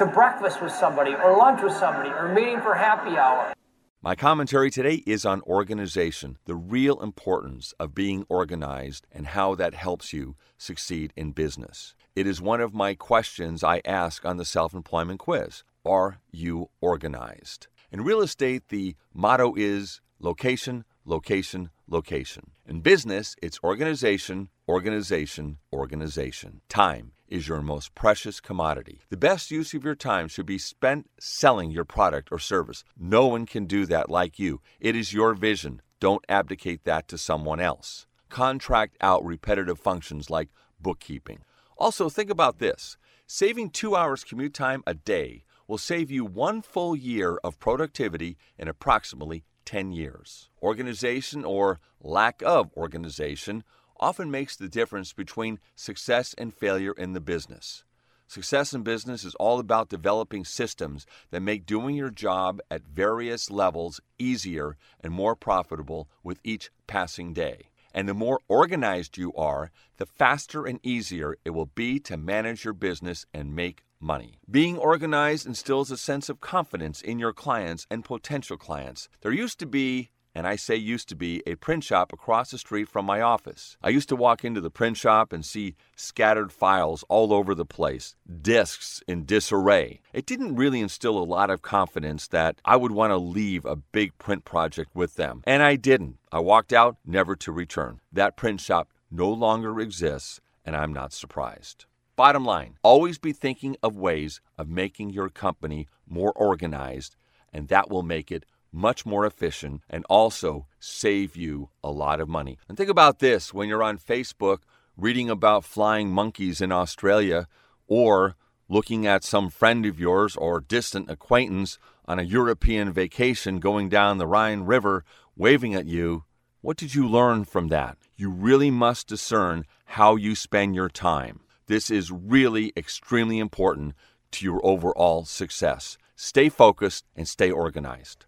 to 0.00 0.06
breakfast 0.06 0.62
with 0.62 0.72
somebody, 0.72 1.14
or 1.14 1.36
lunch 1.36 1.62
with 1.62 1.74
somebody, 1.74 2.08
or 2.08 2.32
meeting 2.34 2.58
for 2.62 2.74
happy 2.74 3.18
hour. 3.18 3.52
My 4.00 4.14
commentary 4.14 4.70
today 4.70 5.02
is 5.06 5.26
on 5.26 5.42
organization, 5.42 6.38
the 6.46 6.54
real 6.54 7.02
importance 7.02 7.74
of 7.78 7.94
being 7.94 8.24
organized, 8.30 9.06
and 9.12 9.26
how 9.26 9.54
that 9.56 9.74
helps 9.74 10.14
you 10.14 10.36
succeed 10.56 11.12
in 11.16 11.32
business. 11.32 11.94
It 12.16 12.26
is 12.26 12.40
one 12.40 12.62
of 12.62 12.72
my 12.72 12.94
questions 12.94 13.62
I 13.62 13.82
ask 13.84 14.24
on 14.24 14.38
the 14.38 14.46
self 14.46 14.72
employment 14.72 15.20
quiz 15.20 15.64
Are 15.84 16.20
you 16.32 16.70
organized? 16.80 17.66
In 17.92 18.00
real 18.00 18.22
estate, 18.22 18.68
the 18.70 18.96
motto 19.12 19.52
is 19.54 20.00
location, 20.18 20.86
location, 21.04 21.68
location. 21.86 22.52
In 22.66 22.80
business, 22.80 23.36
it's 23.42 23.60
organization, 23.62 24.48
organization, 24.66 25.58
organization. 25.74 26.62
Time 26.70 27.12
is 27.30 27.48
your 27.48 27.62
most 27.62 27.94
precious 27.94 28.40
commodity. 28.40 29.00
The 29.08 29.16
best 29.16 29.50
use 29.50 29.72
of 29.72 29.84
your 29.84 29.94
time 29.94 30.28
should 30.28 30.46
be 30.46 30.58
spent 30.58 31.08
selling 31.18 31.70
your 31.70 31.84
product 31.84 32.28
or 32.30 32.38
service. 32.38 32.84
No 32.98 33.28
one 33.28 33.46
can 33.46 33.64
do 33.64 33.86
that 33.86 34.10
like 34.10 34.38
you. 34.38 34.60
It 34.80 34.96
is 34.96 35.14
your 35.14 35.32
vision. 35.34 35.80
Don't 36.00 36.24
abdicate 36.28 36.84
that 36.84 37.08
to 37.08 37.16
someone 37.16 37.60
else. 37.60 38.06
Contract 38.28 38.96
out 39.00 39.24
repetitive 39.24 39.78
functions 39.78 40.28
like 40.28 40.48
bookkeeping. 40.80 41.38
Also, 41.78 42.08
think 42.08 42.30
about 42.30 42.58
this 42.58 42.98
saving 43.26 43.70
two 43.70 43.94
hours 43.94 44.24
commute 44.24 44.52
time 44.52 44.82
a 44.86 44.92
day 44.92 45.44
will 45.68 45.78
save 45.78 46.10
you 46.10 46.24
one 46.24 46.60
full 46.60 46.96
year 46.96 47.38
of 47.44 47.60
productivity 47.60 48.36
in 48.58 48.66
approximately 48.66 49.44
10 49.64 49.92
years. 49.92 50.50
Organization 50.60 51.44
or 51.44 51.78
lack 52.00 52.42
of 52.44 52.72
organization 52.76 53.62
often 54.00 54.30
makes 54.30 54.56
the 54.56 54.68
difference 54.68 55.12
between 55.12 55.60
success 55.76 56.34
and 56.36 56.52
failure 56.52 56.92
in 56.92 57.12
the 57.12 57.20
business. 57.20 57.84
Success 58.26 58.72
in 58.72 58.82
business 58.82 59.24
is 59.24 59.34
all 59.36 59.58
about 59.58 59.88
developing 59.88 60.44
systems 60.44 61.04
that 61.30 61.40
make 61.40 61.66
doing 61.66 61.96
your 61.96 62.10
job 62.10 62.60
at 62.70 62.82
various 62.82 63.50
levels 63.50 64.00
easier 64.18 64.76
and 65.00 65.12
more 65.12 65.34
profitable 65.34 66.08
with 66.22 66.38
each 66.44 66.70
passing 66.86 67.32
day. 67.32 67.70
And 67.92 68.08
the 68.08 68.14
more 68.14 68.38
organized 68.46 69.18
you 69.18 69.34
are, 69.34 69.72
the 69.96 70.06
faster 70.06 70.64
and 70.64 70.78
easier 70.84 71.36
it 71.44 71.50
will 71.50 71.66
be 71.74 71.98
to 72.00 72.16
manage 72.16 72.64
your 72.64 72.72
business 72.72 73.26
and 73.34 73.56
make 73.56 73.82
money. 73.98 74.38
Being 74.48 74.78
organized 74.78 75.44
instills 75.44 75.90
a 75.90 75.96
sense 75.96 76.28
of 76.28 76.40
confidence 76.40 77.02
in 77.02 77.18
your 77.18 77.32
clients 77.32 77.86
and 77.90 78.04
potential 78.04 78.56
clients. 78.56 79.08
There 79.22 79.32
used 79.32 79.58
to 79.58 79.66
be 79.66 80.10
and 80.34 80.46
I 80.46 80.56
say 80.56 80.76
used 80.76 81.08
to 81.08 81.16
be, 81.16 81.42
a 81.46 81.56
print 81.56 81.84
shop 81.84 82.12
across 82.12 82.50
the 82.50 82.58
street 82.58 82.88
from 82.88 83.04
my 83.04 83.20
office. 83.20 83.76
I 83.82 83.88
used 83.88 84.08
to 84.10 84.16
walk 84.16 84.44
into 84.44 84.60
the 84.60 84.70
print 84.70 84.96
shop 84.96 85.32
and 85.32 85.44
see 85.44 85.74
scattered 85.96 86.52
files 86.52 87.04
all 87.08 87.32
over 87.32 87.54
the 87.54 87.64
place, 87.64 88.14
discs 88.40 89.02
in 89.08 89.24
disarray. 89.24 90.00
It 90.12 90.26
didn't 90.26 90.56
really 90.56 90.80
instill 90.80 91.18
a 91.18 91.24
lot 91.24 91.50
of 91.50 91.62
confidence 91.62 92.28
that 92.28 92.60
I 92.64 92.76
would 92.76 92.92
want 92.92 93.10
to 93.10 93.16
leave 93.16 93.64
a 93.64 93.76
big 93.76 94.16
print 94.18 94.44
project 94.44 94.94
with 94.94 95.16
them. 95.16 95.42
And 95.44 95.62
I 95.62 95.76
didn't. 95.76 96.18
I 96.30 96.38
walked 96.38 96.72
out, 96.72 96.96
never 97.04 97.34
to 97.36 97.52
return. 97.52 98.00
That 98.12 98.36
print 98.36 98.60
shop 98.60 98.88
no 99.10 99.30
longer 99.30 99.80
exists, 99.80 100.40
and 100.64 100.76
I'm 100.76 100.92
not 100.92 101.12
surprised. 101.12 101.86
Bottom 102.14 102.44
line, 102.44 102.76
always 102.82 103.18
be 103.18 103.32
thinking 103.32 103.76
of 103.82 103.96
ways 103.96 104.40
of 104.58 104.68
making 104.68 105.10
your 105.10 105.30
company 105.30 105.88
more 106.06 106.32
organized, 106.32 107.16
and 107.52 107.68
that 107.68 107.88
will 107.88 108.02
make 108.02 108.30
it 108.30 108.44
much 108.72 109.04
more 109.04 109.26
efficient, 109.26 109.82
and 109.88 110.04
also 110.08 110.66
save 110.78 111.36
you 111.36 111.70
a 111.82 111.90
lot 111.90 112.20
of 112.20 112.28
money. 112.28 112.58
And 112.68 112.76
think 112.76 112.90
about 112.90 113.18
this 113.18 113.52
when 113.52 113.68
you're 113.68 113.82
on 113.82 113.98
Facebook 113.98 114.58
reading 114.96 115.30
about 115.30 115.64
flying 115.64 116.10
monkeys 116.10 116.60
in 116.60 116.70
Australia 116.70 117.46
or 117.86 118.36
looking 118.68 119.06
at 119.06 119.24
some 119.24 119.50
friend 119.50 119.84
of 119.86 119.98
yours 119.98 120.36
or 120.36 120.60
distant 120.60 121.10
acquaintance 121.10 121.78
on 122.06 122.18
a 122.18 122.24
European 122.24 122.92
vacation 122.92 123.58
going 123.58 123.88
down 123.88 124.18
the 124.18 124.26
Rhine 124.26 124.62
River 124.62 125.04
waving 125.36 125.74
at 125.74 125.86
you. 125.86 126.24
What 126.60 126.76
did 126.76 126.94
you 126.94 127.08
learn 127.08 127.44
from 127.44 127.68
that? 127.68 127.96
You 128.16 128.30
really 128.30 128.70
must 128.70 129.08
discern 129.08 129.64
how 129.86 130.16
you 130.16 130.34
spend 130.34 130.74
your 130.74 130.88
time. 130.88 131.40
This 131.66 131.90
is 131.90 132.12
really 132.12 132.72
extremely 132.76 133.38
important 133.38 133.94
to 134.32 134.44
your 134.44 134.60
overall 134.64 135.24
success. 135.24 135.96
Stay 136.14 136.48
focused 136.48 137.06
and 137.16 137.26
stay 137.26 137.50
organized. 137.50 138.26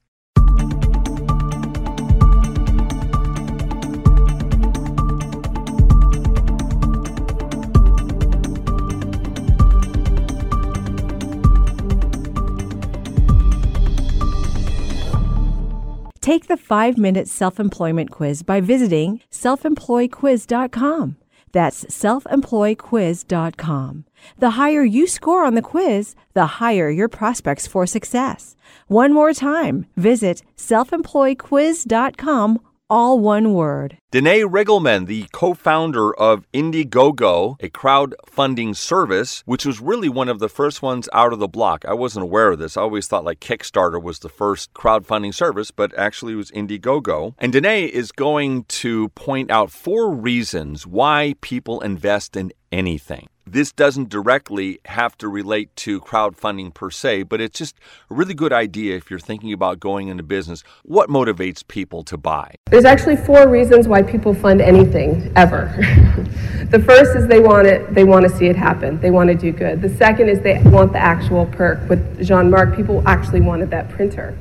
Take 16.22 16.46
the 16.46 16.56
five 16.56 16.96
minute 16.96 17.28
self 17.28 17.60
employment 17.60 18.10
quiz 18.12 18.44
by 18.44 18.60
visiting 18.60 19.20
selfemployquiz.com. 19.30 21.16
That's 21.50 21.84
selfemployquiz.com. 21.84 24.04
The 24.38 24.50
higher 24.50 24.84
you 24.84 25.08
score 25.08 25.44
on 25.44 25.54
the 25.54 25.62
quiz, 25.62 26.14
the 26.32 26.46
higher 26.46 26.88
your 26.88 27.08
prospects 27.08 27.66
for 27.66 27.86
success. 27.86 28.54
One 28.86 29.12
more 29.12 29.34
time, 29.34 29.86
visit 29.96 30.42
selfemployquiz.com 30.56 32.60
all 32.92 33.18
one 33.18 33.54
word. 33.54 33.96
Danae 34.10 34.42
Ringelmann, 34.42 35.06
the 35.06 35.26
co 35.32 35.54
founder 35.54 36.14
of 36.14 36.44
Indiegogo, 36.52 37.56
a 37.62 37.70
crowdfunding 37.70 38.76
service, 38.76 39.42
which 39.46 39.64
was 39.64 39.80
really 39.80 40.10
one 40.10 40.28
of 40.28 40.40
the 40.40 40.50
first 40.50 40.82
ones 40.82 41.08
out 41.14 41.32
of 41.32 41.38
the 41.38 41.48
block. 41.48 41.86
I 41.86 41.94
wasn't 41.94 42.24
aware 42.24 42.50
of 42.52 42.58
this. 42.58 42.76
I 42.76 42.82
always 42.82 43.08
thought 43.08 43.24
like 43.24 43.40
Kickstarter 43.40 44.00
was 44.00 44.18
the 44.18 44.28
first 44.28 44.74
crowdfunding 44.74 45.32
service, 45.32 45.70
but 45.70 45.96
actually 45.98 46.34
it 46.34 46.36
was 46.36 46.50
Indiegogo. 46.50 47.32
And 47.38 47.54
Danae 47.54 47.86
is 47.86 48.12
going 48.12 48.64
to 48.64 49.08
point 49.10 49.50
out 49.50 49.70
four 49.70 50.14
reasons 50.14 50.86
why 50.86 51.34
people 51.40 51.80
invest 51.80 52.36
in 52.36 52.52
anything 52.70 53.28
this 53.46 53.72
doesn't 53.72 54.08
directly 54.08 54.78
have 54.86 55.16
to 55.18 55.28
relate 55.28 55.74
to 55.76 56.00
crowdfunding 56.00 56.72
per 56.72 56.90
se, 56.90 57.24
but 57.24 57.40
it's 57.40 57.58
just 57.58 57.76
a 58.10 58.14
really 58.14 58.34
good 58.34 58.52
idea 58.52 58.96
if 58.96 59.10
you're 59.10 59.18
thinking 59.18 59.52
about 59.52 59.80
going 59.80 60.08
into 60.08 60.22
business. 60.22 60.62
What 60.84 61.08
motivates 61.08 61.66
people 61.66 62.04
to 62.04 62.16
buy? 62.16 62.54
There's 62.70 62.84
actually 62.84 63.16
four 63.16 63.48
reasons 63.48 63.88
why 63.88 64.02
people 64.02 64.34
fund 64.34 64.60
anything 64.60 65.32
ever. 65.36 65.74
the 66.70 66.78
first 66.80 67.16
is 67.16 67.26
they 67.26 67.40
want 67.40 67.66
it, 67.66 67.94
they 67.94 68.04
want 68.04 68.28
to 68.28 68.36
see 68.36 68.46
it 68.46 68.56
happen. 68.56 69.00
They 69.00 69.10
want 69.10 69.28
to 69.28 69.34
do 69.34 69.52
good. 69.52 69.82
The 69.82 69.94
second 69.96 70.28
is 70.28 70.40
they 70.40 70.62
want 70.62 70.92
the 70.92 71.00
actual 71.00 71.46
perk. 71.46 71.88
With 71.88 72.24
Jean 72.24 72.50
Marc, 72.50 72.76
people 72.76 73.02
actually 73.06 73.40
wanted 73.40 73.70
that 73.70 73.88
printer. 73.88 74.36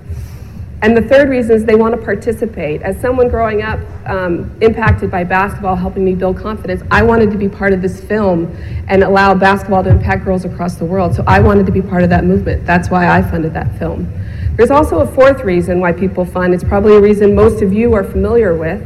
And 0.83 0.97
the 0.97 1.01
third 1.01 1.29
reason 1.29 1.55
is 1.55 1.63
they 1.63 1.75
want 1.75 1.93
to 1.93 2.01
participate. 2.01 2.81
As 2.81 2.99
someone 2.99 3.29
growing 3.29 3.61
up 3.61 3.79
um, 4.07 4.51
impacted 4.61 5.11
by 5.11 5.23
basketball, 5.23 5.75
helping 5.75 6.03
me 6.03 6.15
build 6.15 6.37
confidence, 6.37 6.81
I 6.89 7.03
wanted 7.03 7.29
to 7.31 7.37
be 7.37 7.47
part 7.47 7.71
of 7.71 7.83
this 7.83 8.03
film 8.03 8.47
and 8.87 9.03
allow 9.03 9.35
basketball 9.35 9.83
to 9.83 9.91
impact 9.91 10.25
girls 10.25 10.43
across 10.43 10.75
the 10.75 10.85
world. 10.85 11.13
So 11.13 11.23
I 11.27 11.39
wanted 11.39 11.67
to 11.67 11.71
be 11.71 11.83
part 11.83 12.01
of 12.01 12.09
that 12.09 12.23
movement. 12.23 12.65
That's 12.65 12.89
why 12.89 13.07
I 13.07 13.21
funded 13.21 13.53
that 13.53 13.77
film. 13.77 14.11
There's 14.55 14.71
also 14.71 15.01
a 15.01 15.07
fourth 15.07 15.43
reason 15.43 15.79
why 15.79 15.91
people 15.91 16.25
fund. 16.25 16.51
It's 16.51 16.63
probably 16.63 16.95
a 16.95 17.01
reason 17.01 17.35
most 17.35 17.61
of 17.61 17.71
you 17.71 17.93
are 17.93 18.03
familiar 18.03 18.55
with. 18.57 18.81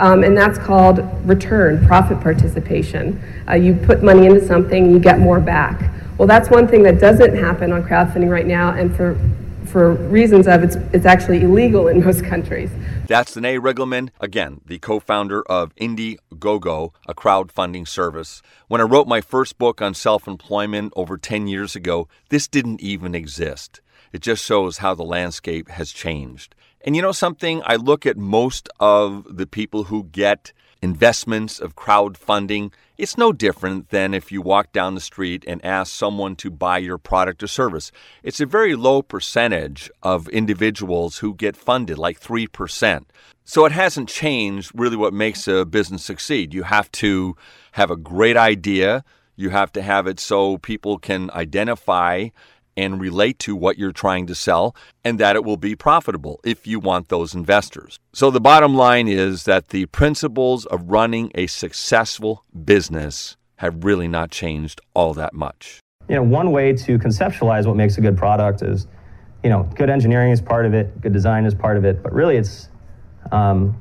Um, 0.00 0.24
and 0.24 0.36
that's 0.36 0.58
called 0.58 0.98
return, 1.26 1.86
profit 1.86 2.20
participation. 2.20 3.22
Uh, 3.48 3.54
you 3.54 3.74
put 3.74 4.02
money 4.02 4.26
into 4.26 4.44
something, 4.44 4.90
you 4.90 4.98
get 4.98 5.20
more 5.20 5.40
back. 5.40 5.90
Well, 6.18 6.26
that's 6.26 6.50
one 6.50 6.66
thing 6.66 6.82
that 6.82 6.98
doesn't 6.98 7.36
happen 7.36 7.72
on 7.72 7.82
crowdfunding 7.84 8.30
right 8.30 8.46
now, 8.46 8.72
and 8.72 8.94
for 8.94 9.18
for 9.66 9.92
reasons 9.92 10.46
of 10.46 10.62
it's, 10.62 10.76
it's 10.92 11.06
actually 11.06 11.42
illegal 11.42 11.88
in 11.88 12.04
most 12.04 12.24
countries. 12.24 12.70
That's 13.06 13.34
Danae 13.34 13.58
Ringelmann, 13.58 14.10
again, 14.20 14.60
the 14.64 14.78
co 14.78 15.00
founder 15.00 15.42
of 15.42 15.74
Indiegogo, 15.76 16.92
a 17.06 17.14
crowdfunding 17.14 17.86
service. 17.86 18.42
When 18.68 18.80
I 18.80 18.84
wrote 18.84 19.06
my 19.06 19.20
first 19.20 19.58
book 19.58 19.80
on 19.82 19.94
self 19.94 20.26
employment 20.26 20.92
over 20.96 21.16
10 21.18 21.46
years 21.46 21.76
ago, 21.76 22.08
this 22.28 22.48
didn't 22.48 22.80
even 22.80 23.14
exist. 23.14 23.80
It 24.12 24.22
just 24.22 24.44
shows 24.44 24.78
how 24.78 24.94
the 24.94 25.04
landscape 25.04 25.68
has 25.68 25.92
changed. 25.92 26.54
And 26.82 26.94
you 26.94 27.02
know 27.02 27.12
something? 27.12 27.62
I 27.64 27.76
look 27.76 28.06
at 28.06 28.16
most 28.16 28.68
of 28.78 29.36
the 29.36 29.46
people 29.46 29.84
who 29.84 30.04
get 30.04 30.52
investments 30.82 31.58
of 31.58 31.74
crowdfunding, 31.74 32.72
it's 32.98 33.18
no 33.18 33.32
different 33.32 33.90
than 33.90 34.14
if 34.14 34.32
you 34.32 34.40
walk 34.40 34.72
down 34.72 34.94
the 34.94 35.00
street 35.00 35.44
and 35.46 35.64
ask 35.64 35.92
someone 35.92 36.36
to 36.36 36.50
buy 36.50 36.78
your 36.78 36.98
product 36.98 37.42
or 37.42 37.46
service. 37.46 37.92
It's 38.22 38.40
a 38.40 38.46
very 38.46 38.74
low 38.74 39.02
percentage 39.02 39.90
of 40.02 40.28
individuals 40.28 41.18
who 41.18 41.34
get 41.34 41.56
funded, 41.56 41.98
like 41.98 42.20
3%. 42.20 43.04
So 43.44 43.64
it 43.64 43.72
hasn't 43.72 44.08
changed 44.08 44.72
really 44.74 44.96
what 44.96 45.14
makes 45.14 45.46
a 45.46 45.64
business 45.64 46.04
succeed. 46.04 46.52
You 46.52 46.64
have 46.64 46.90
to 46.92 47.36
have 47.72 47.90
a 47.90 47.96
great 47.96 48.36
idea, 48.36 49.04
you 49.36 49.50
have 49.50 49.70
to 49.72 49.82
have 49.82 50.06
it 50.06 50.18
so 50.18 50.58
people 50.58 50.98
can 50.98 51.30
identify 51.32 52.28
and 52.76 53.00
relate 53.00 53.38
to 53.40 53.56
what 53.56 53.78
you're 53.78 53.92
trying 53.92 54.26
to 54.26 54.34
sell, 54.34 54.74
and 55.04 55.18
that 55.18 55.36
it 55.36 55.44
will 55.44 55.56
be 55.56 55.74
profitable 55.74 56.40
if 56.44 56.66
you 56.66 56.78
want 56.78 57.08
those 57.08 57.34
investors. 57.34 57.98
So, 58.12 58.30
the 58.30 58.40
bottom 58.40 58.74
line 58.74 59.08
is 59.08 59.44
that 59.44 59.68
the 59.68 59.86
principles 59.86 60.66
of 60.66 60.90
running 60.90 61.30
a 61.34 61.46
successful 61.46 62.44
business 62.64 63.36
have 63.56 63.84
really 63.84 64.08
not 64.08 64.30
changed 64.30 64.80
all 64.94 65.14
that 65.14 65.32
much. 65.32 65.80
You 66.08 66.16
know, 66.16 66.22
one 66.22 66.52
way 66.52 66.72
to 66.72 66.98
conceptualize 66.98 67.66
what 67.66 67.76
makes 67.76 67.98
a 67.98 68.00
good 68.00 68.16
product 68.16 68.62
is, 68.62 68.86
you 69.42 69.50
know, 69.50 69.64
good 69.74 69.90
engineering 69.90 70.30
is 70.30 70.40
part 70.40 70.66
of 70.66 70.74
it, 70.74 71.00
good 71.00 71.12
design 71.12 71.46
is 71.46 71.54
part 71.54 71.76
of 71.76 71.84
it, 71.84 72.02
but 72.02 72.12
really 72.12 72.36
it's 72.36 72.68
um, 73.32 73.78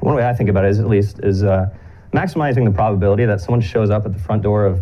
one 0.00 0.14
way 0.14 0.26
I 0.26 0.34
think 0.34 0.50
about 0.50 0.64
it 0.64 0.70
is 0.70 0.80
at 0.80 0.88
least 0.88 1.20
is 1.22 1.42
uh, 1.42 1.70
maximizing 2.12 2.64
the 2.64 2.70
probability 2.70 3.24
that 3.26 3.40
someone 3.40 3.60
shows 3.60 3.90
up 3.90 4.04
at 4.06 4.12
the 4.12 4.18
front 4.18 4.42
door 4.42 4.66
of 4.66 4.80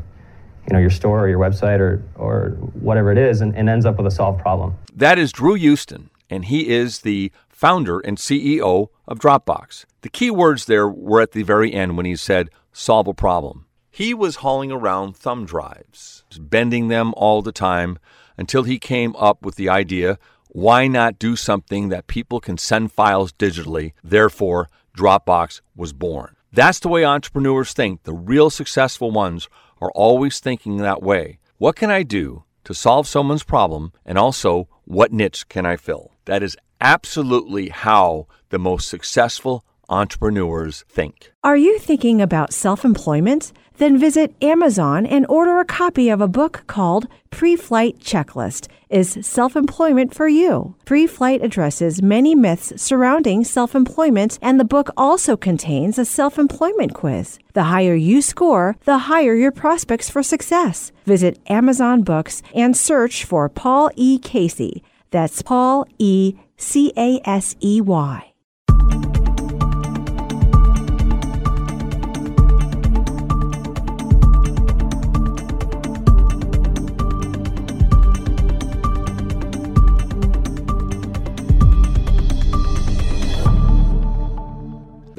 you 0.68 0.72
know 0.72 0.78
your 0.78 0.90
store 0.90 1.20
or 1.20 1.28
your 1.28 1.38
website 1.38 1.80
or 1.80 2.02
or 2.16 2.50
whatever 2.80 3.12
it 3.12 3.18
is 3.18 3.40
and, 3.40 3.56
and 3.56 3.68
ends 3.68 3.86
up 3.86 3.96
with 3.96 4.06
a 4.06 4.10
solved 4.10 4.40
problem. 4.40 4.76
That 4.94 5.18
is 5.18 5.32
Drew 5.32 5.54
Houston, 5.54 6.10
and 6.30 6.44
he 6.44 6.68
is 6.68 7.00
the 7.00 7.32
founder 7.48 8.00
and 8.00 8.18
CEO 8.18 8.88
of 9.06 9.18
Dropbox. 9.18 9.84
The 10.02 10.08
key 10.08 10.30
words 10.30 10.64
there 10.64 10.88
were 10.88 11.20
at 11.20 11.32
the 11.32 11.42
very 11.42 11.72
end 11.72 11.96
when 11.96 12.06
he 12.06 12.16
said 12.16 12.50
solve 12.72 13.06
a 13.06 13.14
problem. 13.14 13.66
He 13.90 14.14
was 14.14 14.36
hauling 14.36 14.72
around 14.72 15.16
thumb 15.16 15.44
drives, 15.44 16.24
bending 16.40 16.88
them 16.88 17.12
all 17.16 17.42
the 17.42 17.52
time 17.52 17.98
until 18.38 18.62
he 18.62 18.78
came 18.78 19.14
up 19.16 19.44
with 19.44 19.56
the 19.56 19.68
idea 19.68 20.18
why 20.54 20.86
not 20.86 21.18
do 21.18 21.34
something 21.34 21.88
that 21.88 22.06
people 22.06 22.38
can 22.38 22.58
send 22.58 22.92
files 22.92 23.32
digitally? 23.32 23.92
Therefore, 24.04 24.68
Dropbox 24.94 25.62
was 25.74 25.94
born. 25.94 26.36
That's 26.52 26.78
the 26.78 26.88
way 26.88 27.06
entrepreneurs 27.06 27.72
think. 27.72 28.02
The 28.02 28.12
real 28.12 28.50
successful 28.50 29.10
ones 29.10 29.48
are 29.82 29.90
always 29.96 30.38
thinking 30.38 30.76
that 30.76 31.02
way. 31.02 31.40
What 31.58 31.74
can 31.74 31.90
I 31.90 32.04
do 32.04 32.44
to 32.62 32.72
solve 32.72 33.08
someone's 33.08 33.42
problem? 33.42 33.92
And 34.06 34.16
also, 34.16 34.68
what 34.84 35.12
niche 35.12 35.48
can 35.48 35.66
I 35.66 35.76
fill? 35.76 36.12
That 36.26 36.42
is 36.42 36.56
absolutely 36.80 37.68
how 37.70 38.28
the 38.50 38.60
most 38.60 38.88
successful 38.88 39.64
entrepreneurs 39.88 40.84
think. 40.88 41.32
Are 41.44 41.56
you 41.56 41.78
thinking 41.78 42.20
about 42.20 42.52
self 42.52 42.84
employment? 42.84 43.52
Then 43.78 43.98
visit 43.98 44.34
Amazon 44.42 45.06
and 45.06 45.26
order 45.28 45.58
a 45.58 45.64
copy 45.64 46.08
of 46.08 46.20
a 46.20 46.28
book 46.28 46.64
called 46.66 47.08
Pre 47.30 47.56
Flight 47.56 47.98
Checklist 47.98 48.68
Is 48.90 49.18
Self 49.22 49.56
Employment 49.56 50.14
for 50.14 50.28
You? 50.28 50.76
Pre 50.84 51.06
Flight 51.06 51.42
addresses 51.42 52.02
many 52.02 52.34
myths 52.34 52.72
surrounding 52.80 53.44
self 53.44 53.74
employment, 53.74 54.38
and 54.42 54.60
the 54.60 54.64
book 54.64 54.90
also 54.96 55.36
contains 55.36 55.98
a 55.98 56.04
self 56.04 56.38
employment 56.38 56.94
quiz. 56.94 57.38
The 57.54 57.64
higher 57.64 57.94
you 57.94 58.22
score, 58.22 58.76
the 58.84 58.98
higher 58.98 59.34
your 59.34 59.52
prospects 59.52 60.08
for 60.10 60.22
success. 60.22 60.92
Visit 61.04 61.38
Amazon 61.48 62.02
Books 62.02 62.42
and 62.54 62.76
search 62.76 63.24
for 63.24 63.48
Paul 63.48 63.90
E. 63.96 64.18
Casey. 64.18 64.82
That's 65.10 65.42
Paul 65.42 65.86
E. 65.98 66.34
C 66.56 66.92
A 66.96 67.20
S 67.24 67.56
E 67.60 67.80
Y. 67.80 68.31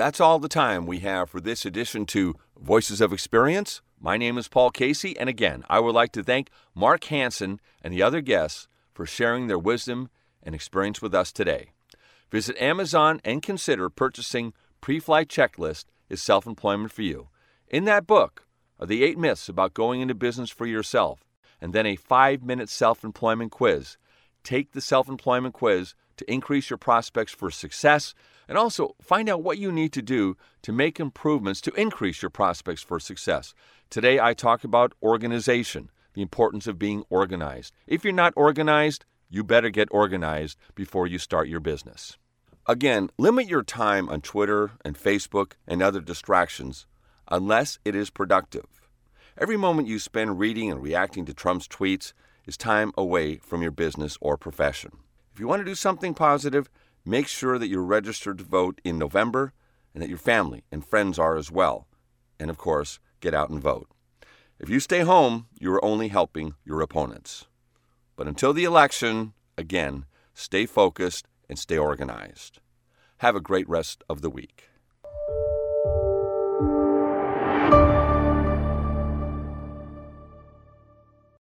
That's 0.04 0.20
all 0.20 0.38
the 0.38 0.50
time 0.50 0.86
we 0.86 1.00
have 1.00 1.30
for 1.30 1.40
this 1.40 1.66
edition 1.66 2.06
to 2.08 2.36
Voices 2.60 3.00
of 3.00 3.14
Experience. 3.14 3.82
My 4.02 4.18
name 4.18 4.38
is 4.38 4.50
Paul 4.50 4.70
Casey, 4.70 5.18
and 5.18 5.30
again, 5.30 5.64
I 5.70 5.80
would 5.80 5.96
like 5.96 6.12
to 6.12 6.24
thank 6.24 6.50
Mark 6.76 7.06
Hansen 7.06 7.62
and 7.82 7.94
the 7.94 8.02
other 8.02 8.20
guests 8.20 8.68
for 8.94 9.06
sharing 9.06 9.48
their 9.48 9.58
wisdom 9.58 10.10
and 10.44 10.54
experience 10.54 11.02
with 11.02 11.16
us 11.16 11.32
today. 11.32 11.70
Visit 12.30 12.62
Amazon 12.62 13.22
and 13.24 13.42
consider 13.42 13.90
purchasing 13.90 14.52
Pre 14.82 15.00
Flight 15.00 15.30
Checklist 15.30 15.86
is 16.10 16.22
Self 16.22 16.46
Employment 16.46 16.92
for 16.92 17.04
You. 17.04 17.30
In 17.70 17.86
that 17.86 18.06
book 18.06 18.46
are 18.82 18.86
the 18.86 19.06
eight 19.06 19.18
myths 19.18 19.48
about 19.48 19.74
going 19.74 20.02
into 20.02 20.14
business 20.14 20.50
for 20.50 20.66
yourself, 20.66 21.24
and 21.62 21.72
then 21.72 21.86
a 21.86 21.96
five 21.96 22.44
minute 22.44 22.68
self 22.68 23.06
employment 23.06 23.54
quiz. 23.54 23.96
Take 24.44 24.74
the 24.74 24.82
self 24.82 25.08
employment 25.08 25.54
quiz 25.54 25.96
to 26.18 26.30
increase 26.30 26.70
your 26.70 26.76
prospects 26.76 27.32
for 27.32 27.50
success 27.50 28.14
and 28.48 28.58
also 28.58 28.96
find 29.02 29.30
out 29.30 29.44
what 29.44 29.58
you 29.58 29.72
need 29.72 29.94
to 29.94 30.02
do 30.02 30.38
to 30.62 30.72
make 30.72 31.00
improvements 31.00 31.62
to 31.62 31.74
increase 31.74 32.22
your 32.22 32.30
prospects 32.30 32.82
for 32.82 33.00
success. 33.00 33.54
Today, 33.90 34.20
I 34.20 34.34
talk 34.34 34.64
about 34.64 34.94
organization, 35.02 35.90
the 36.14 36.22
importance 36.22 36.68
of 36.68 36.80
being 36.80 37.04
organized. 37.10 37.74
If 37.88 38.04
you're 38.04 38.14
not 38.14 38.34
organized, 38.36 39.06
you 39.30 39.44
better 39.44 39.70
get 39.70 39.88
organized 39.92 40.58
before 40.76 41.08
you 41.08 41.18
start 41.18 41.48
your 41.48 41.60
business. 41.60 42.18
Again, 42.66 43.10
limit 43.18 43.48
your 43.48 43.64
time 43.64 44.08
on 44.10 44.22
Twitter 44.22 44.72
and 44.86 44.98
Facebook 44.98 45.54
and 45.68 45.82
other 45.82 46.00
distractions 46.00 46.86
unless 47.30 47.80
it 47.84 47.96
is 47.96 48.10
productive. 48.10 48.66
Every 49.38 49.58
moment 49.58 49.88
you 49.88 50.00
spend 50.00 50.40
reading 50.40 50.72
and 50.72 50.82
reacting 50.82 51.26
to 51.26 51.34
Trump's 51.34 51.68
tweets 51.68 52.14
is 52.46 52.56
time 52.56 52.92
away 52.98 53.38
from 53.38 53.62
your 53.62 53.72
business 53.72 54.18
or 54.22 54.38
profession. 54.38 54.92
If 55.34 55.40
you 55.40 55.48
want 55.48 55.62
to 55.62 55.66
do 55.66 55.76
something 55.76 56.14
positive, 56.14 56.70
Make 57.06 57.28
sure 57.28 57.60
that 57.60 57.68
you're 57.68 57.84
registered 57.84 58.38
to 58.38 58.44
vote 58.44 58.80
in 58.84 58.98
November 58.98 59.54
and 59.94 60.02
that 60.02 60.10
your 60.10 60.18
family 60.18 60.64
and 60.72 60.86
friends 60.86 61.20
are 61.20 61.36
as 61.36 61.52
well. 61.52 61.88
And 62.40 62.50
of 62.50 62.58
course, 62.58 63.00
get 63.20 63.34
out 63.34 63.50
and 63.50 63.62
vote. 63.62 63.90
If 64.60 64.70
you 64.70 64.80
stay 64.80 65.02
home, 65.02 65.48
you 65.60 65.74
are 65.74 65.84
only 65.84 66.08
helping 66.08 66.56
your 66.64 66.82
opponents. 66.82 67.48
But 68.16 68.28
until 68.28 68.54
the 68.54 68.64
election, 68.64 69.34
again, 69.58 70.06
stay 70.34 70.66
focused 70.66 71.28
and 71.50 71.60
stay 71.60 71.78
organized. 71.78 72.60
Have 73.18 73.36
a 73.36 73.42
great 73.42 73.68
rest 73.68 74.04
of 74.08 74.22
the 74.22 74.30
week. 74.30 74.70